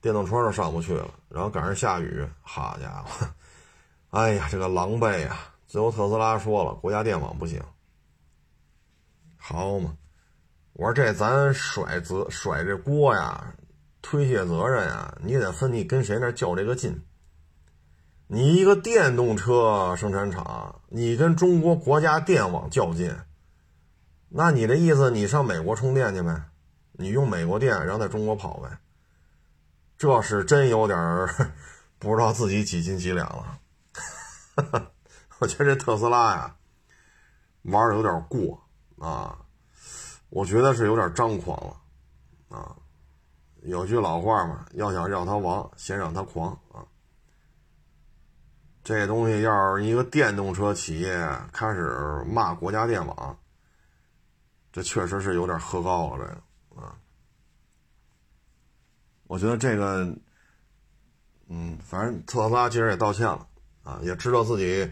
[0.00, 3.24] 电动窗都上不去了，然后赶上下雨，好家伙，
[4.10, 5.36] 哎呀，这个狼狈呀！
[5.68, 7.62] 最后特斯拉说了，国家电网不行，
[9.36, 9.94] 好嘛，
[10.72, 13.54] 我说这咱甩责甩这锅呀，
[14.02, 17.04] 推卸责任呀，你得分你跟谁那较这个劲。
[18.26, 23.14] 你一个电动车生产厂，你跟中国国家电网较劲，
[24.28, 26.44] 那你的意思，你上美国充电去呗？
[26.92, 28.78] 你用美国电，然后在中国跑呗？
[29.98, 30.96] 这是真有点
[31.98, 33.58] 不知道自己几斤几两了。
[35.40, 36.56] 我觉得这特斯拉呀，
[37.62, 38.62] 玩的有点过
[38.98, 39.38] 啊，
[40.28, 42.76] 我觉得是有点张狂了啊。
[43.62, 46.84] 有句老话嘛，要想让他亡，先让他狂啊。
[48.82, 53.38] 这东西要是一个电动车企业开始骂国家电网，
[54.72, 56.26] 这确实是有点喝高了。
[56.26, 56.96] 这个啊，
[59.26, 60.16] 我觉得这个，
[61.48, 63.46] 嗯，反正特斯拉今儿也道歉了
[63.82, 64.90] 啊，也知道自己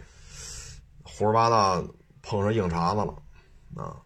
[1.03, 1.83] 胡说八道
[2.21, 3.97] 碰上硬茬子了啊。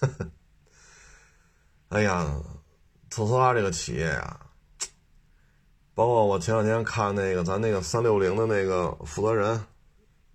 [1.88, 2.26] 哎呀，
[3.18, 4.46] 特斯拉这个企业啊。
[5.92, 9.60] 包括我前两天看那个咱那个三六零的那个负责人，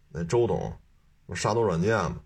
[0.10, 0.78] 那周董，
[1.34, 2.18] 杀毒软件嘛，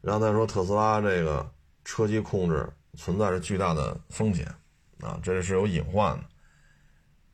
[0.00, 1.52] 然后他说特斯拉这个
[1.84, 4.46] 车机控制存在着巨大的风险，
[5.00, 6.22] 啊，这是有隐患的。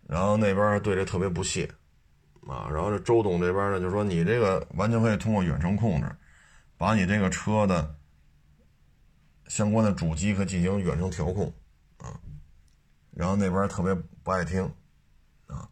[0.07, 1.71] 然后那边对这特别不屑，
[2.47, 6.11] 啊，然后这周董这边呢就说你这个完全可以通过远程控制，
[6.79, 7.95] 把你这个车的
[9.49, 11.53] 相关的主机可进行远程调控，
[13.19, 13.93] 然后那边特别
[14.23, 14.63] 不爱听。
[15.49, 15.69] 啊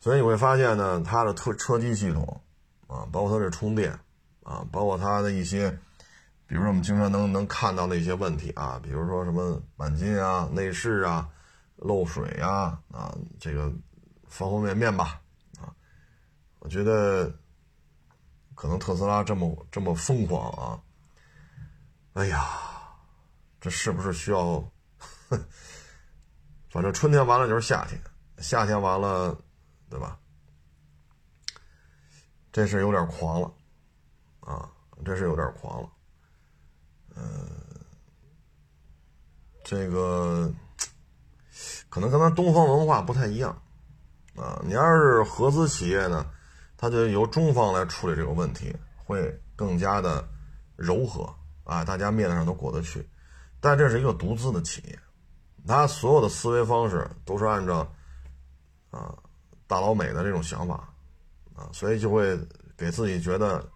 [0.00, 2.42] 所以你会发现呢，它的车车机系统，
[2.86, 3.92] 啊，包括它这充电，
[4.42, 5.70] 啊，包括它的一些，
[6.46, 11.28] 比如说我们经常能能看到的一些问题啊，比如说什么钣金啊、内饰啊、
[11.76, 13.70] 漏水呀，啊，这个
[14.28, 15.20] 方方面面吧，
[15.58, 15.68] 啊，
[16.60, 17.30] 我觉得
[18.54, 20.80] 可能特斯拉这么这么疯狂啊，
[22.14, 22.46] 哎呀，
[23.60, 24.62] 这是不是需要？
[26.74, 27.98] 反正春天完了就是夏天，
[28.38, 29.38] 夏天完了。
[29.90, 30.18] 对吧？
[32.50, 33.54] 这是有点狂了，
[34.40, 34.68] 啊，
[35.04, 35.88] 这是有点狂了，
[37.14, 37.48] 嗯，
[39.62, 40.52] 这个
[41.88, 43.56] 可能跟咱东方文化不太一样，
[44.34, 46.28] 啊，你要是合资企业呢，
[46.76, 50.26] 它就由中方来处理这个问题，会更加的
[50.74, 53.08] 柔和啊，大家面子上都过得去。
[53.60, 54.98] 但这是一个独资的企业，
[55.66, 57.86] 他所有的思维方式都是按照
[58.90, 59.14] 啊。
[59.66, 60.86] 大老美的这种想法，
[61.56, 62.38] 啊，所以就会
[62.76, 63.66] 给自己觉得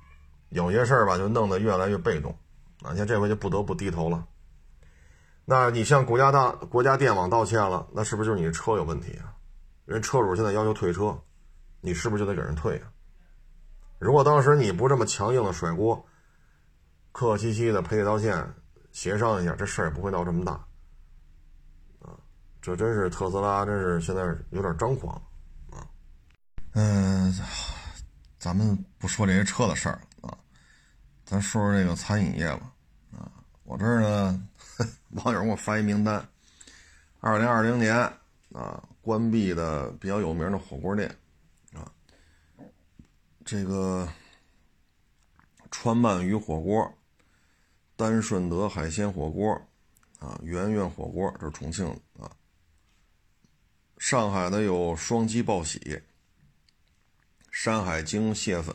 [0.51, 2.30] 有些事儿吧，就弄得越来越被动，
[2.82, 4.22] 啊，像这回就不得不低头了。
[5.47, 9.32] 那你向国家大国家电网道歉了，那是不是就是你车有问题啊？
[9.86, 11.18] 人车主现在要求退车，
[11.80, 12.93] 你是不是就得给人退啊？
[13.99, 15.97] 如果当时你不这么强硬的甩锅，
[17.12, 18.55] 客客气气的赔礼道歉，
[18.93, 20.68] 协商一下，这事儿也不会闹这么大。
[22.61, 25.15] 这真是特斯拉，真是现在有点张狂。
[25.71, 25.87] 啊
[26.73, 27.35] 嗯，
[28.39, 30.37] 咱们不说这些车的事儿啊，
[31.25, 32.73] 咱说说这个餐饮业吧。
[33.13, 33.33] 啊，
[33.65, 34.49] 我这儿呢，
[35.25, 36.25] 网友给我发一名单，
[37.21, 37.97] 二零二零年
[38.53, 41.09] 啊关闭的比较有名的火锅店
[41.73, 41.91] 啊，
[43.45, 44.07] 这个
[45.71, 46.93] 川鳗鱼火锅、
[47.97, 49.53] 丹顺德海鲜火锅，
[50.19, 51.89] 啊，圆圆火锅，这是重庆
[52.21, 52.31] 啊。
[53.99, 56.01] 上海的有双鸡报喜、
[57.51, 58.74] 山海经蟹粉、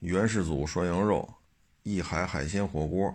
[0.00, 1.32] 元世祖涮羊肉、
[1.82, 3.14] 益海海鲜火锅。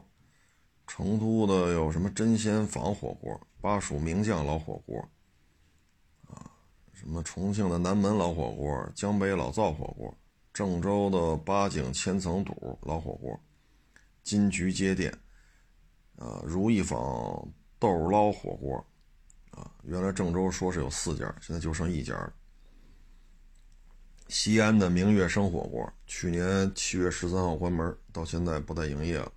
[0.87, 4.99] 成都的有什么真仙坊火锅、巴蜀名将老火锅，
[6.27, 6.51] 啊，
[6.91, 10.13] 什么重庆的南门老火锅、江北老灶火锅，
[10.53, 13.39] 郑州的八景千层肚老火锅，
[14.21, 15.09] 金桔街店，
[16.17, 16.99] 啊，如意坊
[17.79, 18.85] 豆捞火锅，
[19.51, 22.33] 啊，原来郑州说是有四家，现在就剩一家了。
[24.27, 29.31] 西安的明月生火锅，去年七月十三号关门，到现在不再营业了。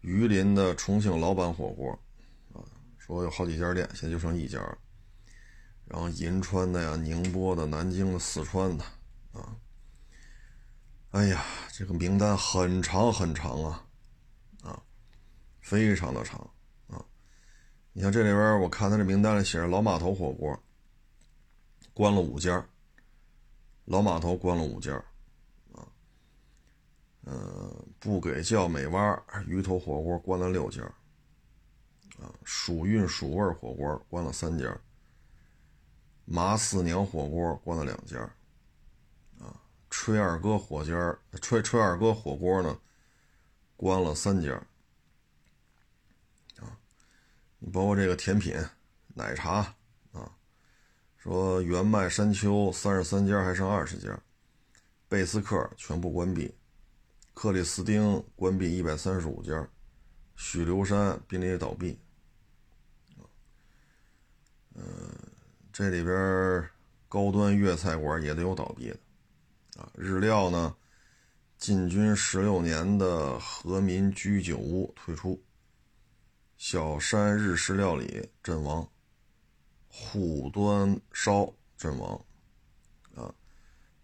[0.00, 1.90] 榆林的重庆老板火锅，
[2.54, 2.64] 啊，
[2.96, 4.58] 说有好几家店，现在就剩一家。
[5.84, 8.84] 然后银川的呀、宁波的、南京的、四川的，
[9.32, 9.56] 啊，
[11.10, 13.86] 哎呀，这个名单很长很长啊，
[14.62, 14.82] 啊，
[15.60, 16.50] 非常的长。
[17.98, 20.56] 你像这里边，我看他这名单里写着老码头火锅，
[21.92, 22.64] 关了五家，
[23.86, 25.04] 老码头关了五家。
[27.22, 30.80] 呃，不给叫美蛙鱼头火锅关了六家，
[32.20, 34.80] 啊，蜀韵蜀味火锅关了三家，
[36.24, 38.20] 麻四娘火锅关了两家，
[39.40, 42.78] 啊，吹二哥火家吹吹二哥火锅呢，
[43.76, 44.62] 关了三家，
[47.58, 48.56] 你包括这个甜品
[49.14, 49.74] 奶茶
[50.12, 50.30] 啊，
[51.16, 54.18] 说原麦山丘三十三家还剩二十家，
[55.08, 56.54] 贝斯克全部关闭。
[57.34, 59.68] 克里斯汀关闭一百三十五家，
[60.34, 61.98] 许留山濒临倒闭。
[64.74, 64.84] 嗯，
[65.72, 66.68] 这里边
[67.08, 68.98] 高端粤菜馆也得有倒闭的，
[69.80, 70.76] 啊，日料呢，
[71.56, 75.42] 进军十六年的和民居酒屋退出，
[76.58, 78.86] 小山日式料理阵亡，
[79.88, 82.22] 虎端烧阵亡，
[83.14, 83.32] 啊，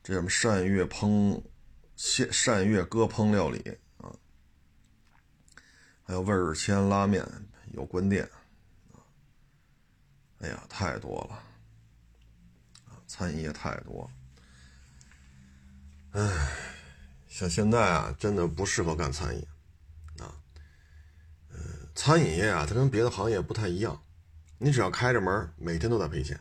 [0.03, 1.43] 这什么善月烹。
[1.97, 4.11] 善善月歌烹料理啊，
[6.03, 7.25] 还有味儿千拉面
[7.73, 8.29] 有关店
[8.93, 8.99] 啊，
[10.41, 11.41] 哎呀，太多了，
[13.07, 14.11] 餐饮业太多，
[16.11, 16.51] 哎，
[17.29, 19.47] 像现在啊，真的不适合干餐饮，
[21.95, 24.03] 餐饮业啊，它跟别的行业不太一样，
[24.59, 26.39] 你只要开着门，每天都在赔钱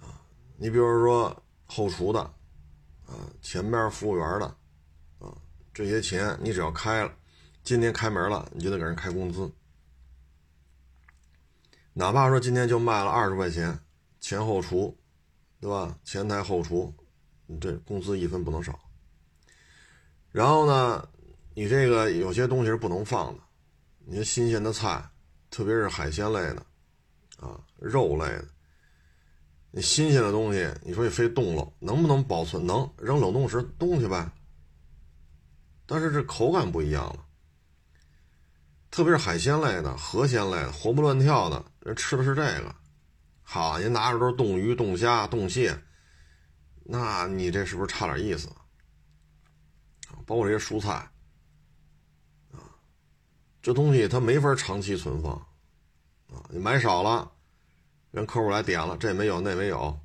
[0.00, 0.20] 啊，
[0.56, 2.34] 你比如说后厨的。
[3.08, 4.44] 啊，前边服务员的，
[5.18, 5.34] 啊，
[5.72, 7.10] 这些钱你只要开了，
[7.64, 9.50] 今天开门了，你就得给人开工资。
[11.94, 13.78] 哪怕说今天就卖了二十块钱，
[14.20, 14.94] 前后厨，
[15.58, 15.98] 对吧？
[16.04, 16.92] 前台后厨，
[17.46, 18.78] 你这工资一分不能少。
[20.30, 21.08] 然后呢，
[21.54, 23.42] 你这个有些东西是不能放的，
[24.10, 25.06] 你说新鲜的菜，
[25.50, 26.66] 特别是海鲜类的，
[27.36, 28.48] 啊，肉类的。
[29.70, 32.66] 你新鲜的东西，你说你非冻了，能不能保存？
[32.66, 34.30] 能扔冷冻室冻去呗。
[35.84, 37.26] 但是这口感不一样了，
[38.90, 42.74] 特别是海鲜类的、河鲜类的，活蹦乱跳的，人吃的是这个。
[43.42, 45.78] 好，人拿着都是冻鱼、冻虾、冻蟹，
[46.84, 48.48] 那你这是不是差点意思？
[50.24, 51.10] 包括这些蔬菜，
[53.60, 55.32] 这东西它没法长期存放，
[56.32, 57.32] 啊，你买少了。
[58.10, 59.98] 人客户来点了，这没有那没有，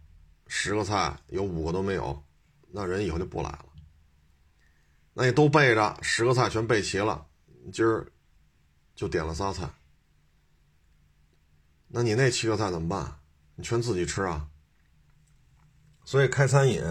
[0.47, 2.21] 十个菜有五个都没有，
[2.71, 3.65] 那人以后就不来了。
[5.13, 7.25] 那你都备着，十个菜全备齐了，
[7.71, 8.05] 今儿
[8.93, 9.69] 就点了仨菜，
[11.87, 13.19] 那你那七个菜怎么办？
[13.55, 14.49] 你全自己吃啊？
[16.03, 16.83] 所以开餐饮，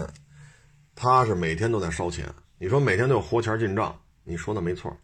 [0.95, 2.33] 他是每天都在烧钱。
[2.57, 4.97] 你说每天都有活钱进账，你说的没错。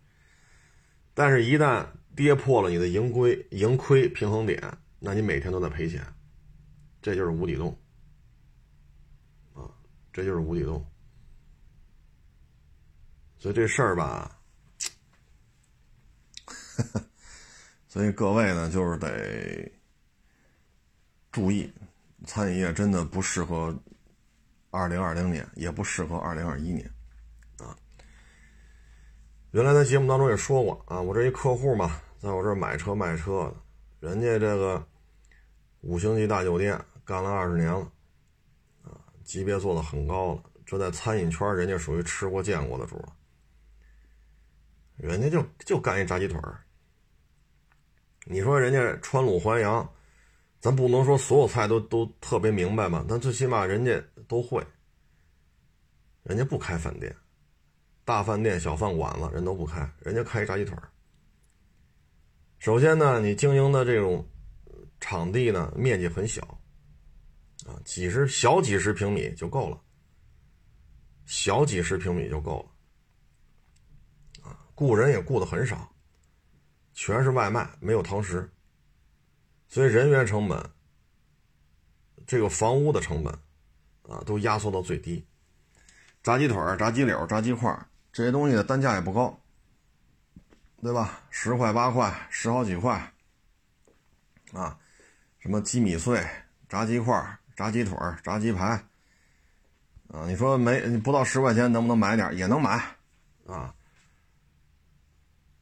[1.14, 1.86] 但是，一旦
[2.16, 4.62] 跌破了你的盈亏盈亏平衡点。
[5.01, 6.05] 那你每天都在赔钱，
[7.01, 7.74] 这就是无底洞
[9.53, 9.72] 啊！
[10.12, 10.86] 这就是无底洞。
[13.38, 14.41] 所以这事儿吧，
[17.88, 19.72] 所以各位呢，就是得
[21.32, 21.72] 注意，
[22.26, 23.74] 餐饮业真的不适合
[24.70, 26.91] 二零二零年，也不适合二零二一年。
[29.51, 33.51] 原来在节目当中也说过啊，我这一客户嘛，在我这儿买车卖车
[33.99, 34.09] 的。
[34.09, 34.85] 人家这个
[35.81, 37.91] 五星级大酒店干了二十年了，
[38.83, 40.43] 啊，级别做的很高了。
[40.65, 43.15] 这在餐饮圈，人家属于吃过见过的主了。
[44.97, 46.61] 人家就就干一炸鸡腿儿。
[48.25, 49.89] 你说人家川鲁淮扬，
[50.59, 54.63] 咱不能说所有菜都都特别明白嘛，但最起码人家都会。
[56.21, 57.15] 人家不开饭店，
[58.10, 60.76] 大饭店、小饭馆子人都不开，人家开一炸鸡腿。
[62.57, 64.28] 首先呢，你经营的这种
[64.99, 66.41] 场地呢，面积很小，
[67.68, 69.80] 啊，几十小几十平米就够了，
[71.28, 72.68] 小几十平米就够
[74.41, 75.93] 了，啊，雇人也雇的很少，
[76.95, 78.51] 全是外卖，没有堂食，
[79.68, 80.68] 所以人员成本、
[82.26, 83.32] 这个房屋的成本，
[84.12, 85.24] 啊，都压缩到最低。
[86.24, 87.72] 炸鸡腿炸鸡柳、炸鸡块
[88.20, 89.39] 这些东西的单价也不高，
[90.82, 91.22] 对吧？
[91.30, 93.13] 十块八块，十好几块，
[94.51, 94.78] 啊，
[95.38, 96.22] 什么鸡米碎、
[96.67, 98.72] 炸鸡块、炸鸡腿炸鸡排，
[100.09, 102.36] 啊，你说没不到十块钱能不能买点？
[102.36, 102.84] 也能买，
[103.47, 103.74] 啊，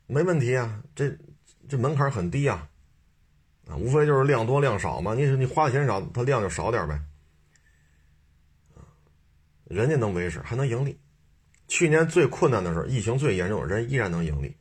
[0.07, 1.15] 没问题啊，这
[1.69, 2.67] 这门槛很低啊，
[3.67, 6.99] 啊，无非就是量多量少嘛，你你花的钱少，它量就少点呗。
[9.65, 10.99] 人家能维持，还能盈利。
[11.67, 14.55] 去年最困难的时候，疫情最严重，人依然能盈利。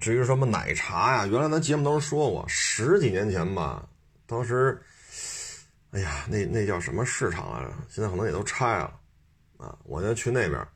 [0.00, 3.88] 至于什么奶茶呀，原来咱节目都说过，十几年前吧，
[4.26, 4.80] 当时，
[5.90, 7.86] 哎呀，那那叫什么市场啊？
[7.88, 8.98] 现在可能也都拆了
[9.56, 9.78] 啊。
[9.84, 10.66] 我就去那边，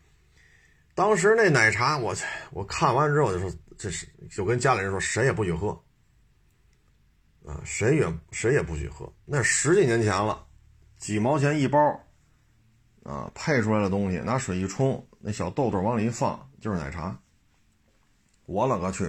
[0.94, 5.68] 当时那奶茶，我去我看完之后就说，这是就跟家里人说，谁也不许喝
[7.46, 9.10] 啊，谁也谁也不许喝。
[9.24, 10.46] 那十几年前了。
[10.98, 11.78] 几毛钱一包，
[13.08, 17.18] 啊，配出来的东西，拿水一冲，那小豆豆往里一放，就是奶茶。
[18.44, 19.04] 我勒个去！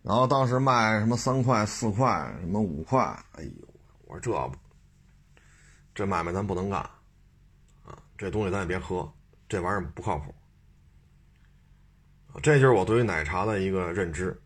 [0.00, 2.98] 然后当时卖什么三块、四块，什么五块，
[3.32, 3.50] 哎呦，
[4.06, 4.58] 我说这，
[5.94, 6.80] 这买卖咱不能干，
[7.84, 9.12] 啊，这东西咱也别喝，
[9.50, 10.34] 这玩意儿不靠谱。
[12.42, 14.40] 这就是我对于奶茶的一个认知，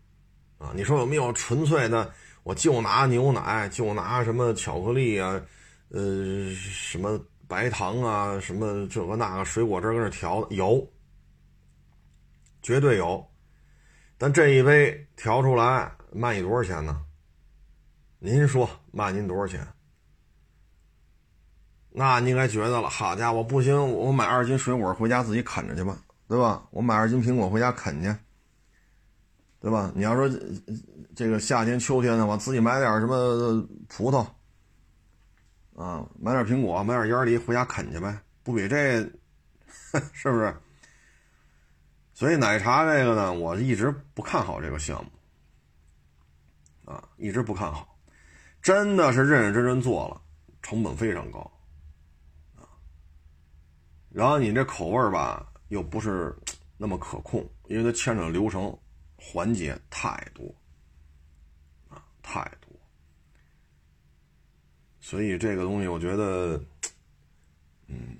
[0.57, 2.13] 啊，你说有没有纯粹的？
[2.43, 5.41] 我就拿牛奶，就拿什么巧克力啊？
[5.87, 7.17] 呃，什么
[7.53, 10.91] 白糖啊，什么这个那个水果汁跟那调的有，
[12.63, 13.23] 绝对有。
[14.17, 17.05] 但这一杯调出来卖你多少钱呢？
[18.17, 19.67] 您说卖您多少钱？
[21.91, 25.95] 那你应该觉得了，好家伙，不行，我买二斤水果回家自己啃着去吧，
[26.27, 26.65] 对吧？
[26.71, 28.11] 我买二斤苹果回家啃去，
[29.59, 29.91] 对吧？
[29.93, 30.27] 你要说
[31.15, 34.25] 这个夏天秋天的话，自己买点什么葡萄。
[35.75, 39.01] 啊，买点苹果，买点烟梨，回家啃去呗，不比这，
[40.13, 40.55] 是不是？
[42.13, 47.97] 所以奶茶这个呢，我一直不看好这个项目，啊，一直不看好，
[48.61, 50.21] 真的是认认真真做了，
[50.61, 51.39] 成本非常高，
[52.55, 52.69] 啊，
[54.11, 56.35] 然后你这口味吧，又不是
[56.77, 58.77] 那么可控，因为它牵扯流程
[59.17, 60.53] 环节太多，
[61.89, 62.49] 啊，太。
[65.13, 66.59] 所以这个东西，我觉得，
[67.85, 68.17] 嗯，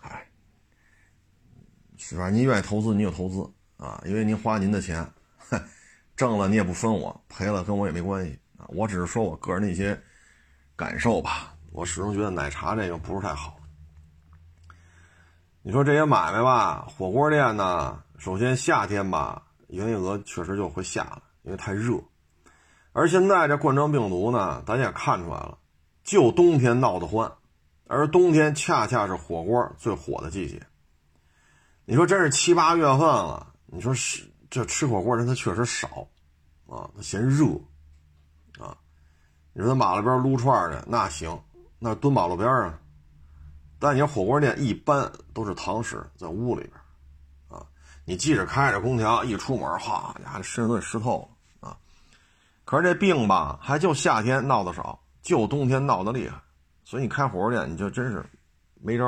[0.00, 0.26] 哎，
[1.98, 2.30] 是吧？
[2.30, 5.06] 您愿意投资，您就投资啊，因为您花您的钱，
[6.16, 8.64] 挣了你也不分我，赔了跟我也没关系啊。
[8.68, 10.02] 我只是说我个人的一些
[10.74, 11.54] 感受吧。
[11.72, 13.58] 我始终觉得奶茶这个不是太好。
[15.60, 22.02] 你说这些买卖吧，火锅店呢，首先夏天吧，营业额确实就会下来，因为太热。
[22.94, 25.58] 而现在这冠状病毒呢，大家也看出来了。
[26.04, 27.30] 就冬天闹得欢，
[27.86, 30.60] 而冬天恰恰是火锅最火的季节。
[31.84, 36.06] 你说真是七八月份了，你说是这吃火锅人他确实少，
[36.66, 37.46] 啊，他嫌热，
[38.58, 38.76] 啊，
[39.52, 41.38] 你说他马路边撸串去那行，
[41.78, 42.78] 那蹲马路边啊。
[43.78, 46.74] 但你说火锅店一般都是堂食，在屋里边，
[47.48, 47.66] 啊，
[48.04, 51.28] 你即使开着空调，一出门，哈家伙，身上都湿透
[51.60, 51.76] 了啊。
[52.64, 55.00] 可是这病吧，还就夏天闹得少。
[55.22, 56.42] 就冬天闹得厉害，
[56.84, 58.24] 所以你开火锅店你就真是
[58.74, 59.06] 没招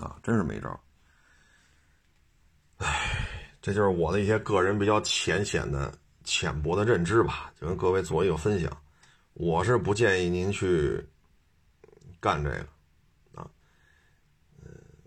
[0.00, 0.80] 啊，真是没招
[2.78, 5.92] 唉，这就是我的一些个人比较浅显的、
[6.24, 8.74] 浅薄的认知吧，就跟各位做一个分享。
[9.34, 11.06] 我是不建议您去
[12.18, 12.66] 干这个
[13.34, 13.48] 啊。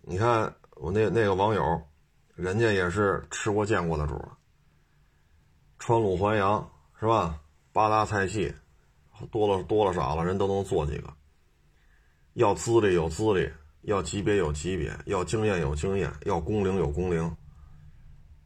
[0.03, 1.81] 你看我那那个网友，
[2.35, 4.29] 人家也是吃过见过的主儿，
[5.79, 7.39] 川鲁淮扬是吧？
[7.73, 8.53] 八大菜系。
[9.31, 11.13] 多了多了少了，人都能做几个。
[12.33, 13.51] 要资历有资历，
[13.81, 17.35] 要级别有级别，要经验有经验，要工龄有工龄。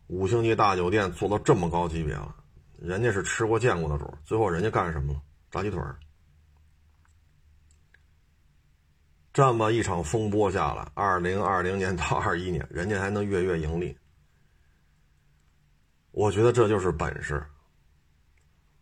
[0.07, 2.35] 五星级大酒店做到这么高级别了，
[2.77, 4.11] 人家是吃过见过的主。
[4.23, 5.21] 最后人家干什么了？
[5.51, 5.97] 炸鸡腿儿。
[9.33, 13.97] 这么一场风波下来，二零二零年到二一年，人家还能月月盈利。
[16.11, 17.45] 我觉得这就是本事。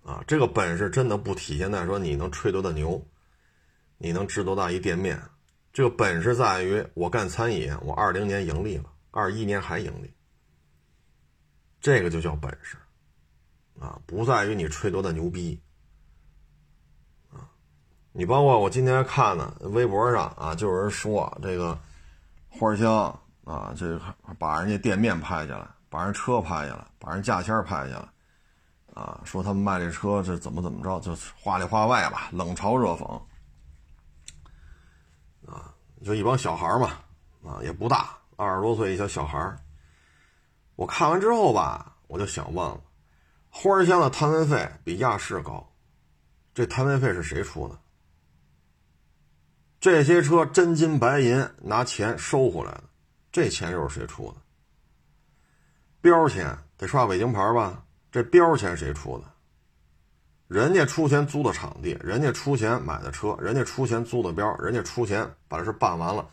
[0.03, 3.01] 啊，这个本事真的不体现在说你能吹多大牛，
[3.97, 5.17] 你能值多大一店面，
[5.71, 10.13] 这个本事在于我干餐饮，我二零年盈利了，二一年还盈利，
[11.79, 12.75] 这个就叫本事
[13.79, 15.57] 啊，不在于你吹多大牛逼
[17.31, 17.47] 啊。
[18.11, 21.79] 你包括我今天看的，微博上啊，就有人说这个
[22.49, 23.97] 花香啊，这
[24.37, 28.12] 把人家店面拍下来，把人车拍下来，把人价签拍下来。
[28.93, 33.21] 啊，说他们卖这车这怎么怎么着，就话里话外吧，冷嘲热讽。
[35.51, 35.73] 啊，
[36.03, 36.99] 就一帮小孩嘛，
[37.43, 39.55] 啊也不大，二十多岁一小小孩
[40.75, 42.79] 我看完之后吧，我就想问了，
[43.49, 45.67] 花香的摊位费比亚市高，
[46.53, 47.79] 这摊位费是谁出的？
[49.79, 52.83] 这些车真金白银拿钱收回来的，
[53.31, 54.37] 这钱又是谁出的？
[55.99, 57.82] 标钱得刷北京牌吧？
[58.13, 59.25] 这标钱谁出的？
[60.47, 66.29] 人家出钱租的场地，人家出钱买的车，人家出钱租的标，人家出钱把这事办完了，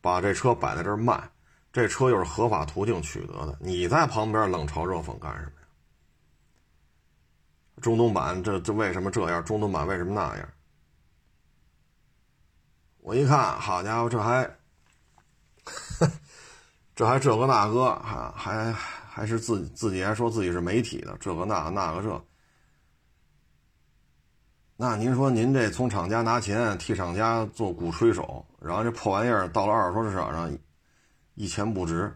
[0.00, 1.28] 把这车摆在这儿卖，
[1.72, 5.66] 这车又是合法途径取得的，你在旁边冷嘲热讽干什么呀？
[7.82, 9.44] 中东版这这为什么这样？
[9.44, 10.48] 中东版为什么那样？
[13.00, 14.48] 我一看，好家伙，这还，
[16.94, 18.72] 这还这个那个，还还。
[19.14, 22.24] 还是自自己还说自己是媒体的，这个那那个这，
[24.76, 30.52] 那您说您这从厂家拿钱替厂家做鼓吹手，然后这破玩意儿到了二手车市场上
[31.36, 32.12] 一钱不值，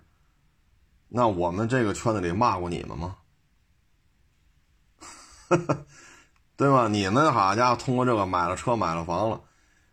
[1.07, 3.17] 那我们这个圈子里骂过你们吗？
[6.57, 6.89] 对吧？
[6.89, 9.41] 你们好家伙通过这个买了车买了房了，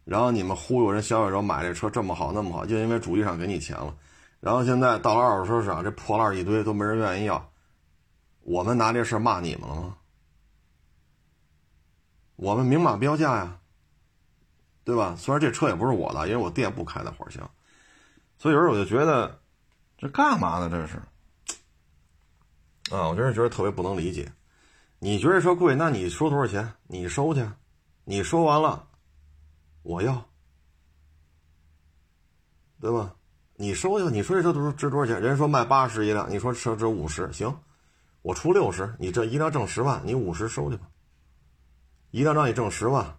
[0.06, 3.95] 然后你们忽悠人消费者买这车这么好那么好，就因为主机厂给你钱了。
[4.46, 7.52] 然后现在到了二手车市场，这破烂一堆都没人愿意要，
[8.41, 9.98] 我们拿这事骂你们了吗？
[12.36, 13.60] 我们明码标价呀，
[14.84, 15.16] 对吧？
[15.18, 17.50] 虽然这车也不是我的，因为我店不开的花乡，
[18.38, 19.41] 所以有时候我就觉得，
[19.98, 20.70] 这干嘛呢？
[20.70, 20.98] 这是
[22.96, 24.32] 啊，我真是觉得特别不能理解。
[25.00, 26.72] 你觉得这车贵，那你说多少钱？
[26.86, 27.43] 你收去，
[28.04, 28.88] 你说完了，
[29.82, 30.24] 我要，
[32.80, 33.16] 对吧？
[33.58, 35.22] 你收去吧，你说这车值值多少钱？
[35.22, 37.58] 人家说卖八十一辆，你说车值五十，行，
[38.22, 40.88] 我出六十，你这一辆挣十万，你五十收去吧。
[42.12, 43.18] 一辆让你挣十万，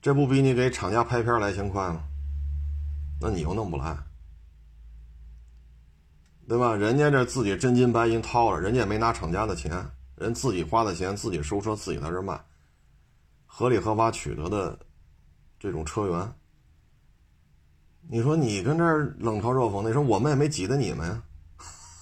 [0.00, 2.02] 这不比你给厂家拍片来钱快吗？
[3.20, 3.96] 那你又弄不来，
[6.48, 6.74] 对吧？
[6.74, 12.44] 人家这自己真金白银掏了，人家也没拿厂家的钱，人自己花的钱，自己收车，自己在这卖，
[13.46, 14.76] 合理合法取得的
[15.60, 16.34] 这种车源。
[18.08, 21.22] 你说你跟这儿冷嘲热讽，你说我们也没挤得你们呀。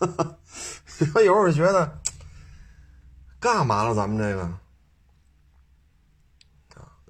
[1.15, 1.99] 有时候觉得
[3.39, 3.95] 干嘛了？
[3.95, 4.51] 咱们这个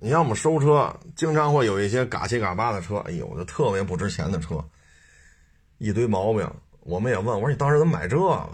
[0.03, 4.65] 你像我们收车，经常会有一些嘎七嘎八的车，哎呦，就特别不值钱的车，
[5.79, 6.51] 一堆毛病。
[6.81, 8.49] 我们也问我说：“你当时怎么买这个呀？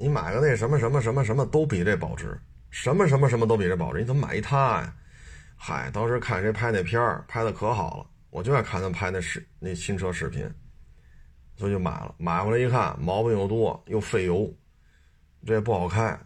[0.00, 2.36] 你买个那什么什么什么什么都比这保值，
[2.70, 4.92] 什么什么什么都比这保值，你怎么买一它呀？”
[5.56, 8.06] 嗨，当时看谁拍那片儿，拍的可好了。
[8.34, 10.52] 我就爱看他拍那视那新车视频，
[11.54, 12.12] 所以就买了。
[12.18, 14.52] 买回来一看，毛病又多，又费油，
[15.46, 16.18] 这也不好开。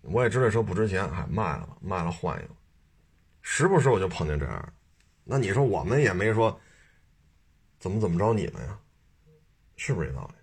[0.00, 2.54] 我也知道这车不值钱，还卖了吧，卖了换一个。
[3.42, 4.72] 时不时我就碰见这样，
[5.22, 6.58] 那你说我们也没说
[7.78, 8.80] 怎么怎么着你们呀，
[9.76, 10.34] 是不是这道理？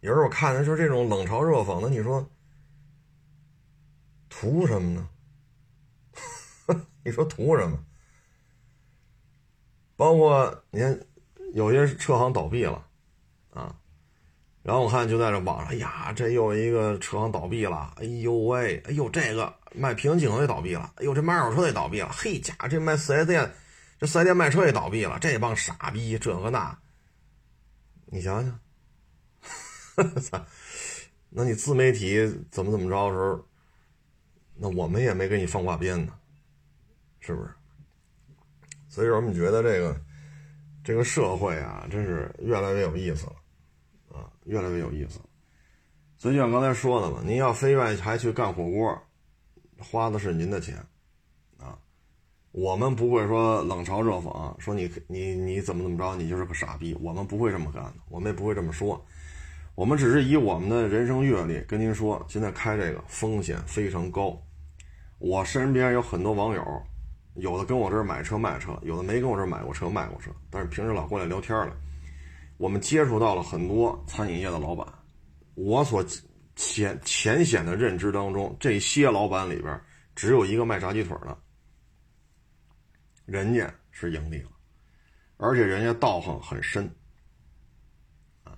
[0.00, 2.28] 有时候我看的就是这种冷嘲热讽的，你说
[4.28, 5.08] 图什么呢？
[7.04, 7.78] 你说图什么？
[10.02, 11.00] 包括你看，
[11.54, 12.84] 有些车行倒闭了，
[13.52, 13.72] 啊，
[14.64, 23.54] 然后我看就在这网上，哎呀，这又一个车行倒闭了，哎呦喂，哎呦这个卖平行镜头也倒闭了，哎呦这卖二手车也倒闭了，嘿家这卖四 S 店，
[24.00, 26.76] 这四 S 店卖车也倒闭了，这帮傻逼这个那，
[28.06, 30.44] 你想想，操，
[31.28, 33.46] 那你自媒体怎么怎么着的时候，
[34.56, 36.12] 那我们也没给你放挂鞭呢，
[37.20, 37.54] 是不是？
[38.92, 39.98] 所以说，我们觉得这个
[40.84, 43.32] 这个社会啊，真是越来越有意思了，
[44.14, 45.24] 啊，越来越有意思了。
[46.18, 49.02] 所以就像刚才说的嘛，您要非愿意还去干火锅，
[49.78, 50.76] 花的是您的钱，
[51.58, 51.78] 啊，
[52.50, 59.02] 我们不会说冷嘲热讽，说你你你怎么怎么着，你就是个傻逼，我们不会这么干的，我们也不会这么说，
[59.74, 64.38] 我们只是以我们的人生阅历跟您说，现在开这个风险非常高，
[65.18, 66.82] 我身边有很多网友。
[67.34, 71.76] 有的跟我这儿买车卖车，有的没跟我这儿买过车卖过车，但是平时老过来聊天了。
[72.58, 74.86] 我们接触到了很多餐饮业的老板，
[75.54, 76.04] 我所
[76.54, 79.80] 浅浅显的认知当中，这些老板里边
[80.14, 81.36] 只有一个卖炸鸡腿的，
[83.24, 84.50] 人家是盈利了，
[85.38, 86.88] 而且人家道行很深，
[88.44, 88.56] 啊，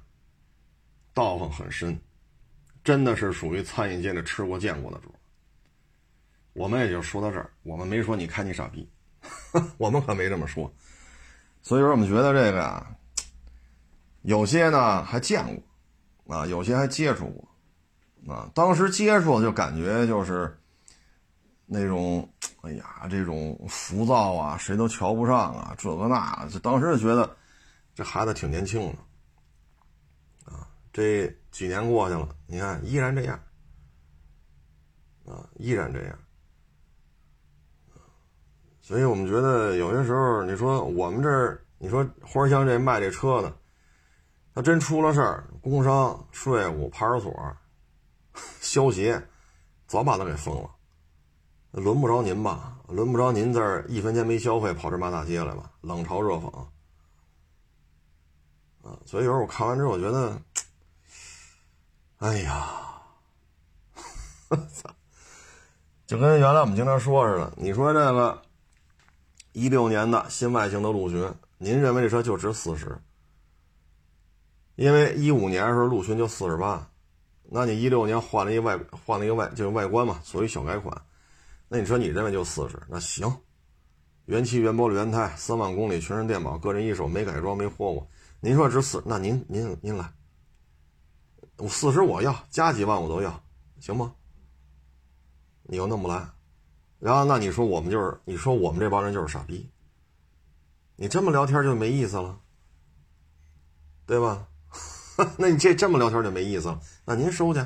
[1.14, 1.98] 道行很深，
[2.82, 5.14] 真的是属于餐饮界的吃过见过的主。
[6.54, 8.88] 我们也就说到这儿，我们没说你看你傻逼，
[9.76, 10.72] 我们可没这么说。
[11.62, 12.96] 所以说，我们觉得这个呀，
[14.22, 15.44] 有些呢还见
[16.24, 20.56] 过，啊，有些还接触过，啊，当时接触就感觉就是
[21.66, 22.28] 那种，
[22.62, 27.36] 哎呀，这种浮躁啊，谁都瞧不上啊，这个那，就当时就觉得
[27.94, 28.80] 这孩子挺年轻
[30.46, 33.40] 的，啊，这几年过去了，你看依然这样，
[35.26, 36.18] 啊，依然这样。
[38.86, 43.50] 所以我们觉得有些时候，你说我们这儿，你说花乡这卖这车的，
[44.54, 47.56] 他真出了事儿，工商、税务、派出所、
[48.60, 49.26] 消协，
[49.86, 50.68] 早把他给封了。
[51.70, 52.76] 轮不着您吧？
[52.88, 55.70] 轮不着您这儿一分钱没消费，跑这骂大街来吧？
[55.80, 56.54] 冷嘲热讽
[58.82, 58.98] 啊！
[59.06, 60.38] 所以有时候我看完之后，我觉得，
[62.18, 63.00] 哎呀，
[64.74, 64.90] 操！
[66.06, 68.42] 就跟原来我们经常说似的，你说这个。
[69.54, 73.00] 一六年的新外形的陆巡，您认为这车就值四十？
[74.74, 76.90] 因为一五年的时候陆巡就四十八，
[77.44, 78.76] 那你一六年换了一外
[79.06, 81.00] 换了一个外就是外观嘛，属于小改款，
[81.68, 82.82] 那你说你认为就四十？
[82.88, 83.32] 那行，
[84.24, 88.08] 原漆原玻璃原胎，三万公里全身电保，个人一手没改装没货过，
[88.40, 89.00] 您说值四？
[89.06, 90.12] 那您您您来，
[91.58, 93.40] 我四十我要，加几万我都要，
[93.78, 94.12] 行吗？
[95.62, 96.33] 你又弄不来。
[96.98, 99.70] 然后，那你说我们就是，你说我们这帮人就是傻逼。
[100.96, 102.38] 你这么聊天就没意思了，
[104.06, 104.46] 对吧？
[105.38, 106.80] 那你这这么聊天就没意思了。
[107.04, 107.60] 那您收去，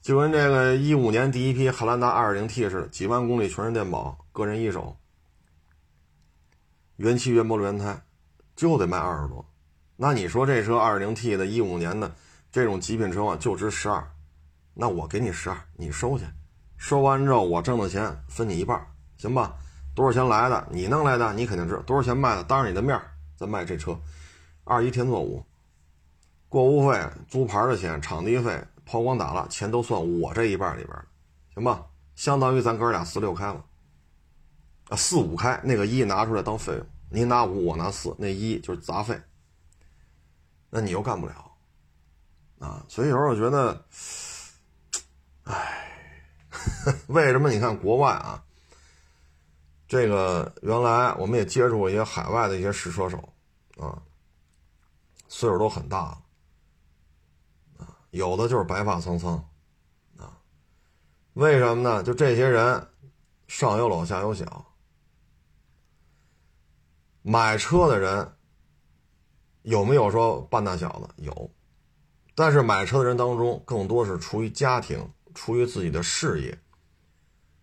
[0.00, 4.96] 就跟这个一五年第一批汉兰达 2.0T 似的，几万公里全是电保，个人一手，
[6.96, 8.02] 原漆原玻璃原胎，
[8.56, 9.46] 就得卖二十多。
[9.96, 12.14] 那你说这车 2.0T 的，一五年的
[12.50, 14.10] 这种极品车况就值十二，
[14.74, 16.24] 那我给你十二，你收去。
[16.82, 18.84] 收完之后，我挣的钱分你一半，
[19.16, 19.54] 行吧？
[19.94, 20.66] 多少钱来的？
[20.72, 22.42] 你弄来的，你肯定知道多少钱卖的。
[22.42, 23.00] 当着你的面
[23.36, 23.96] 再卖这车，
[24.64, 25.46] 二一添作五，
[26.48, 30.98] 过户费、租牌的钱、场地费、抛光打蜡，钱都算我这一半里边，
[31.54, 31.86] 行吧？
[32.16, 33.64] 相当于咱哥俩四六开了，
[34.88, 39.16] 啊，四五开，那个一拿出来当费用，你拿五，我拿四，那一就是杂费，
[40.68, 41.52] 那你又干不了，
[42.58, 43.84] 啊，所以有时候我觉得，
[45.44, 45.91] 唉。
[47.08, 47.50] 为什么？
[47.50, 48.42] 你看国外啊，
[49.88, 53.32] 这个原来我们也接触过一些海外的一些试车手
[53.78, 54.02] 啊，
[55.28, 56.22] 岁数都很大了
[57.78, 59.48] 啊，有的就是白发苍苍
[60.18, 60.38] 啊。
[61.34, 62.02] 为什么呢？
[62.02, 62.88] 就这些人
[63.48, 64.66] 上有老下有小，
[67.22, 68.32] 买车的人
[69.62, 71.08] 有没有说半大小子？
[71.16, 71.50] 有，
[72.34, 75.10] 但是买车的人当中更多是出于家庭。
[75.34, 76.58] 出于自己的事业，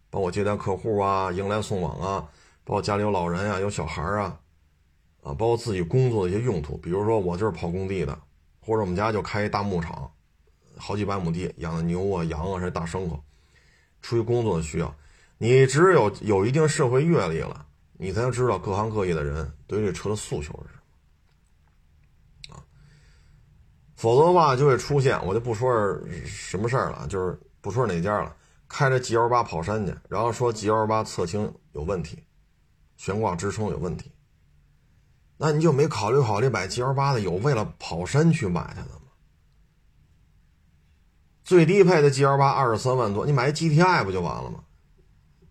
[0.09, 2.27] 帮我接待客户啊、迎来送往啊，
[2.63, 4.39] 包括家里有老人啊、有小孩啊，
[5.21, 8.19] 啊，包括自己工作的一些用途，比如说我就是跑工地的，
[8.59, 10.11] 或者我们家就开一大牧场，
[10.77, 13.23] 好几百亩地，养的牛啊、羊啊，是大牲口，
[14.01, 14.95] 出于工作的需要，
[15.37, 20.79] 你只有有一定社会阅历了，你才能知道各行各业的人对这车的诉求是什
[22.49, 22.63] 么啊，
[23.95, 27.39] 否则的话就会出现，我就不说是什么事儿了，就是。
[27.61, 28.35] 不说哪家了，
[28.67, 32.23] 开着 G L 八跑山去，然后说 G L 八侧倾有问题，
[32.95, 34.11] 悬挂支撑有问题，
[35.37, 39.01] 那你就没考虑考虑买 G L 八的有为了跑山去买它的吗？
[41.43, 44.63] 最低配的 G L 八二十三万多，你买 G T I 不就完了吗？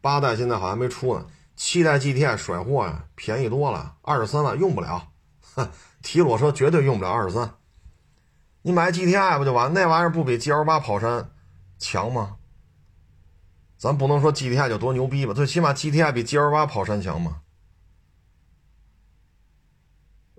[0.00, 5.08] 八代现在好像没出呢，七代 G T I 甩货呀，便宜多了，二十三万用不了，
[5.54, 5.68] 哼，
[6.02, 7.56] 提裸车绝对用不了二十三，
[8.62, 9.74] 你买 G T I 不就完？
[9.74, 11.30] 那玩意儿不比 G L 八跑山？
[11.78, 12.36] 强吗？
[13.76, 17.42] 咱不能说 GTI 就多牛逼吧，最起码 GTI 比 GL8 跑山强嘛。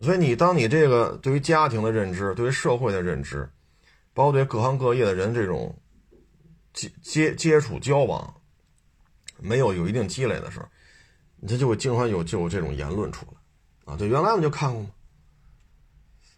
[0.02, 3.50] 所以你当你这个对于家庭的认知、对于社会的认知，
[4.14, 5.78] 包括对各行各业的人这种
[6.74, 8.42] 接接接触交往，
[9.38, 10.68] 没有有一定积累的时候，
[11.38, 13.98] 你就会经常有就有这种言论出来啊。
[13.98, 14.90] 就原来我们就看过嘛，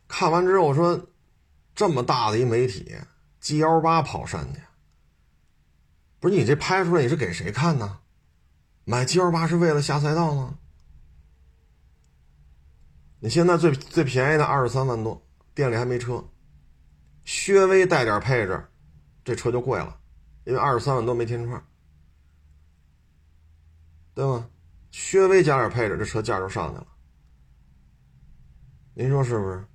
[0.07, 1.07] 看完之后说，
[1.73, 2.95] 这么大的一媒体
[3.41, 4.59] ，GL8 跑山去。
[6.21, 7.99] 不是你这拍出来你是给谁看呢？
[8.85, 10.59] 买 G L 八是为了下赛道吗？
[13.19, 16.23] 你现在最最便宜的二十三万多，店里还没车，
[17.25, 18.63] 稍微带点配置，
[19.23, 19.99] 这车就贵了，
[20.43, 21.65] 因为二十三万多没天窗，
[24.13, 24.47] 对吗？
[24.91, 26.87] 稍微加点配置，这车价就上去了。
[28.93, 29.65] 您说是不是？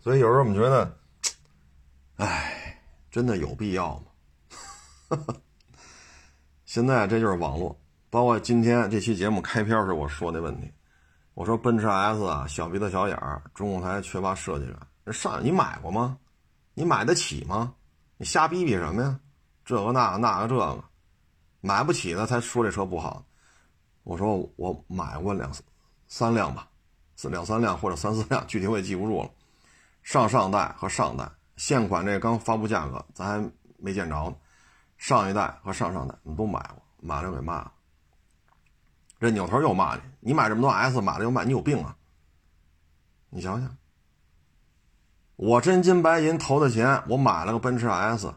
[0.00, 0.98] 所以有时候我们觉得，
[2.16, 4.05] 哎，真的有必要吗？
[6.64, 7.78] 现在这就是网络，
[8.10, 10.72] 包括今天这期节目开篇时我说那问题，
[11.34, 15.12] 我说奔驰 S 啊，小鼻子小眼儿，中控台缺乏设计感。
[15.12, 16.18] 上你买过吗？
[16.74, 17.74] 你买得起吗？
[18.16, 19.20] 你瞎逼逼什么呀？
[19.64, 20.84] 这个那个那个这个，
[21.60, 23.24] 买不起的才说这车不好。
[24.02, 25.52] 我说我买过两
[26.08, 26.68] 三辆吧，
[27.30, 29.30] 两三辆或者三四辆，具体我也记不住了。
[30.02, 34.34] 上上代和上代现款这刚发布价格，咱还没见着呢。
[34.96, 37.72] 上一代和上上代你都买过，买了给骂了。
[39.20, 41.96] 这扭头又骂你，你买这么多 S，买了又卖，你有病啊！
[43.30, 43.76] 你想想，
[45.36, 48.32] 我真金白银投的钱，我买了个奔驰 S，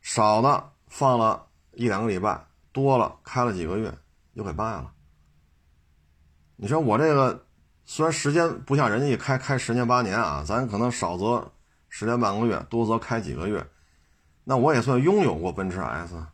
[0.00, 3.92] 少的放了一两个礼拜，多了开了几个月
[4.34, 4.92] 又给卖了。
[6.56, 7.44] 你说我这个。
[7.88, 11.52] 虽然时间不像人家一开开十年八年啊，咱可能少则
[11.88, 13.64] 十年半个月，多则开几个月，
[14.48, 16.24] 那我也算拥有过奔驰 S，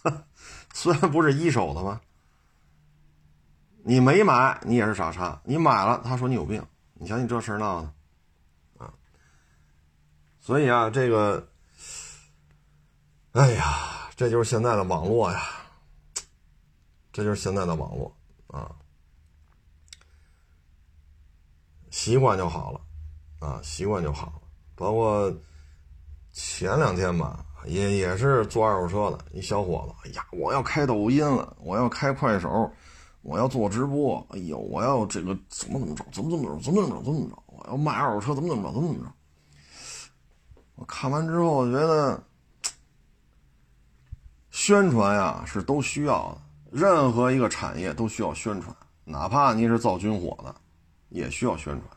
[0.72, 2.00] 虽然不是一手的吧。
[3.84, 6.66] 你没买，你也是傻叉；你买了，他说你有病。
[6.94, 7.92] 你想，你这事闹的
[8.78, 8.94] 啊！
[10.40, 11.46] 所以啊，这个，
[13.32, 15.42] 哎呀，这就是现在的网络呀，
[17.12, 18.16] 这就是现在的网络
[18.46, 18.74] 啊。
[21.90, 22.80] 习惯就好了，
[23.46, 24.40] 啊，习惯就好了。
[24.74, 25.30] 包括
[26.38, 32.70] 前两天吧，也也是做二手车的一小伙子，哎呀，我要开抖音了，我要开快手，
[33.22, 39.10] 我要做直播，哎呦，我要这个怎么怎么着，怎么怎么着，怎么怎么着，怎么着，我要卖二手车，怎么怎么着，怎么怎么着。
[40.74, 42.22] 我看完之后，我觉得
[44.50, 46.38] 宣传呀是都需要的，
[46.70, 50.54] 任何一个产业都需要宣传，哪怕你是造军火的。
[51.08, 51.95] 也需要宣传，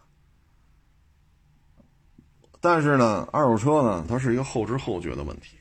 [2.62, 5.58] 但是呢，二手车呢，它是一个后知后觉的问题。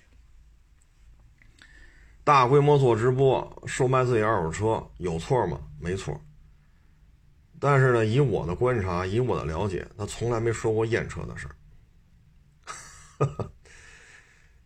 [2.25, 5.61] 大规模做直播售卖自己二手车有错吗？
[5.81, 6.21] 没错。
[7.61, 11.55] 但是呢，以我的观察，以我的了解，他从来没说过验车的事儿。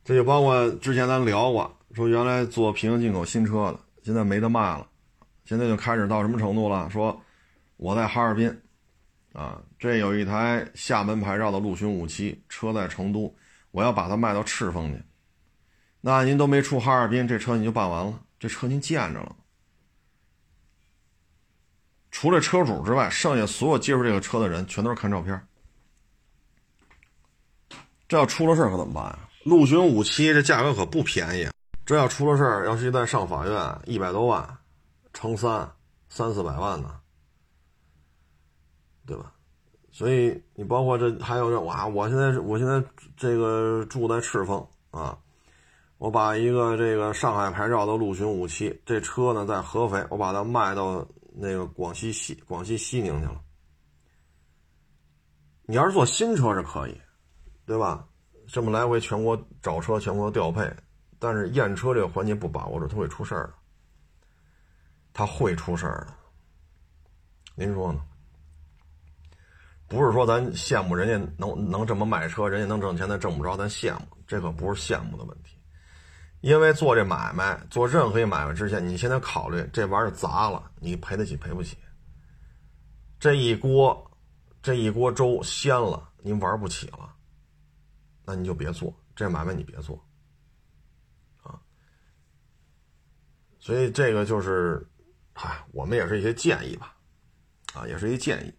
[0.03, 4.87] 这就包括之前咱聊过，说原来做平行进口新车的，现在没得卖了，
[5.45, 6.89] 现在就开始到什么程度了？
[6.89, 7.23] 说
[7.77, 8.62] 我在哈尔滨。
[9.33, 13.35] 啊，这有一台厦门牌照的陆巡五七车在成都，
[13.71, 15.03] 我要把它卖到赤峰去。
[16.01, 19.37] 那您都没出哈尔滨，这车你就办完了，这车您见着了。
[22.11, 25.41] 除了车主之外，剩下所有接触这个车的人，全都是看照片。
[28.07, 29.19] 这要出了事可怎么办呀？
[29.45, 31.49] 陆巡五七这价格可不便宜，
[31.87, 34.59] 这要出了事要是一旦上法院，一百多万，
[35.15, 35.73] 乘三，
[36.11, 37.01] 三四百万呢。
[39.07, 39.33] 对吧？
[39.91, 41.87] 所以你包括这还有这哇！
[41.87, 42.83] 我现在我现在
[43.17, 45.19] 这个住在赤峰啊，
[45.99, 53.41] 我把一个这个上海牌照的陆巡五七这车呢在合肥，我把它卖到那个广西西广西西宁去了。
[55.67, 56.99] 你要是做新车是可以，
[57.67, 58.07] 对吧？
[58.49, 60.69] 这么来回全国找车，全国调配，
[61.19, 63.55] 但是验车这个环节不把握住，它会出事儿的。
[65.13, 66.15] 它会出事儿的，
[67.55, 68.01] 您说呢？
[69.93, 75.59] 不是说咱羡慕人家能能这么卖车，人家能挣钱，咱挣不着，咱羡慕，这可不是羡慕的问题。
[76.41, 81.77] 因为做这买卖，做任何一买卖之前，你现在考虑这玩意儿砸了，你赔得起赔不起？
[83.21, 84.11] 这一锅，
[84.63, 87.15] 这一锅粥鲜了，您玩不起了，
[88.25, 90.03] 那你就别做这买卖，你别做
[91.43, 91.61] 啊。
[93.61, 94.89] 所以这个就是，
[95.35, 96.97] 嗨，我们也是一些建议吧，
[97.75, 98.55] 啊，也是一建议。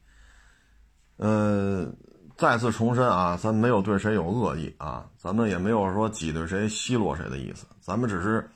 [1.17, 1.95] 嗯，
[2.35, 8.49] 再次重申啊，咱没有对谁有恶意啊，咱们也没有说挤兑谁、奚落谁的意思，咱们只是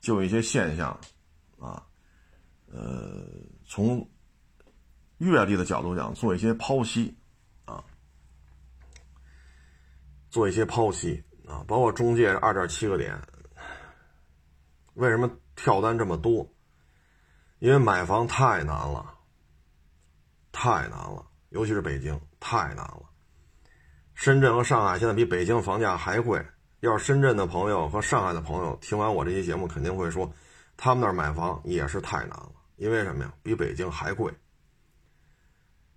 [0.00, 0.98] 就一些现象
[1.58, 1.82] 啊，
[2.70, 3.24] 呃，
[3.66, 4.06] 从
[5.18, 7.16] 阅历的角度讲，做一些剖析
[7.64, 7.82] 啊，
[10.28, 13.18] 做一些剖析啊，包括中介二点七个点，
[14.94, 16.46] 为什么跳单这么多？
[17.58, 19.14] 因为买房太难了，
[20.50, 21.24] 太难了。
[21.52, 23.02] 尤其是北京太难了，
[24.14, 26.42] 深圳和上海现在比北京房价还贵。
[26.80, 30.32] 要是深圳的朋友和上海的朋友听完我这期节目，肯定会说，
[30.76, 33.32] 他们那儿买房也是太难了，因为什么呀？
[33.42, 34.32] 比北京还贵。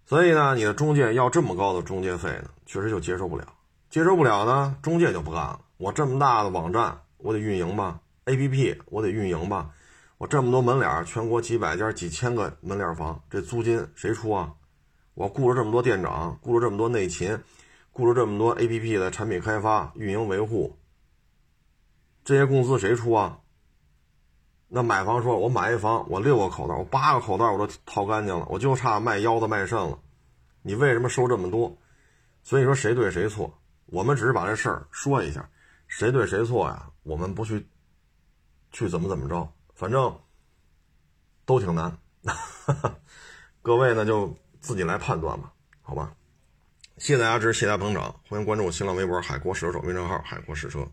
[0.06, 3.48] 所以呢，你的中介要这么高的中介费呢，确实就接受不了。
[3.90, 5.62] 接受不了呢，中介就不干了。
[5.78, 9.72] 我这么大的网站，我得运营吧；APP 我得运营吧；
[10.18, 14.54] 我这么多门脸，全国几百家、几千个门脸房，这租金谁出啊？
[15.16, 17.42] 我雇了这么多店长，雇了这么多内勤，
[17.92, 20.78] 雇了这么多 APP 的产品开发、运营维护，
[22.24, 23.40] 这些工资谁出啊？
[24.68, 29.98] 那买房说，我买一房，我六个口袋，我八个口袋我都掏干净了，我就差卖腰子卖肾了。
[30.62, 31.78] 你为什么收这么多？
[32.44, 33.58] 所以说谁对谁错？
[33.86, 35.50] 我们只是把这事儿说一下，
[35.88, 36.90] 谁对谁错呀？
[37.04, 37.66] 我们不去
[38.72, 39.48] 去怎么怎么着。
[39.76, 40.20] 反正
[41.46, 41.98] 都挺难，
[43.62, 44.36] 各位呢就
[44.66, 46.12] 自己来判断吧，好吧？
[46.98, 50.88] 谢谢大家支持，谢谢大家捧场，欢迎关注我新浪微博“海阔试车手”微信号“海阔试车”。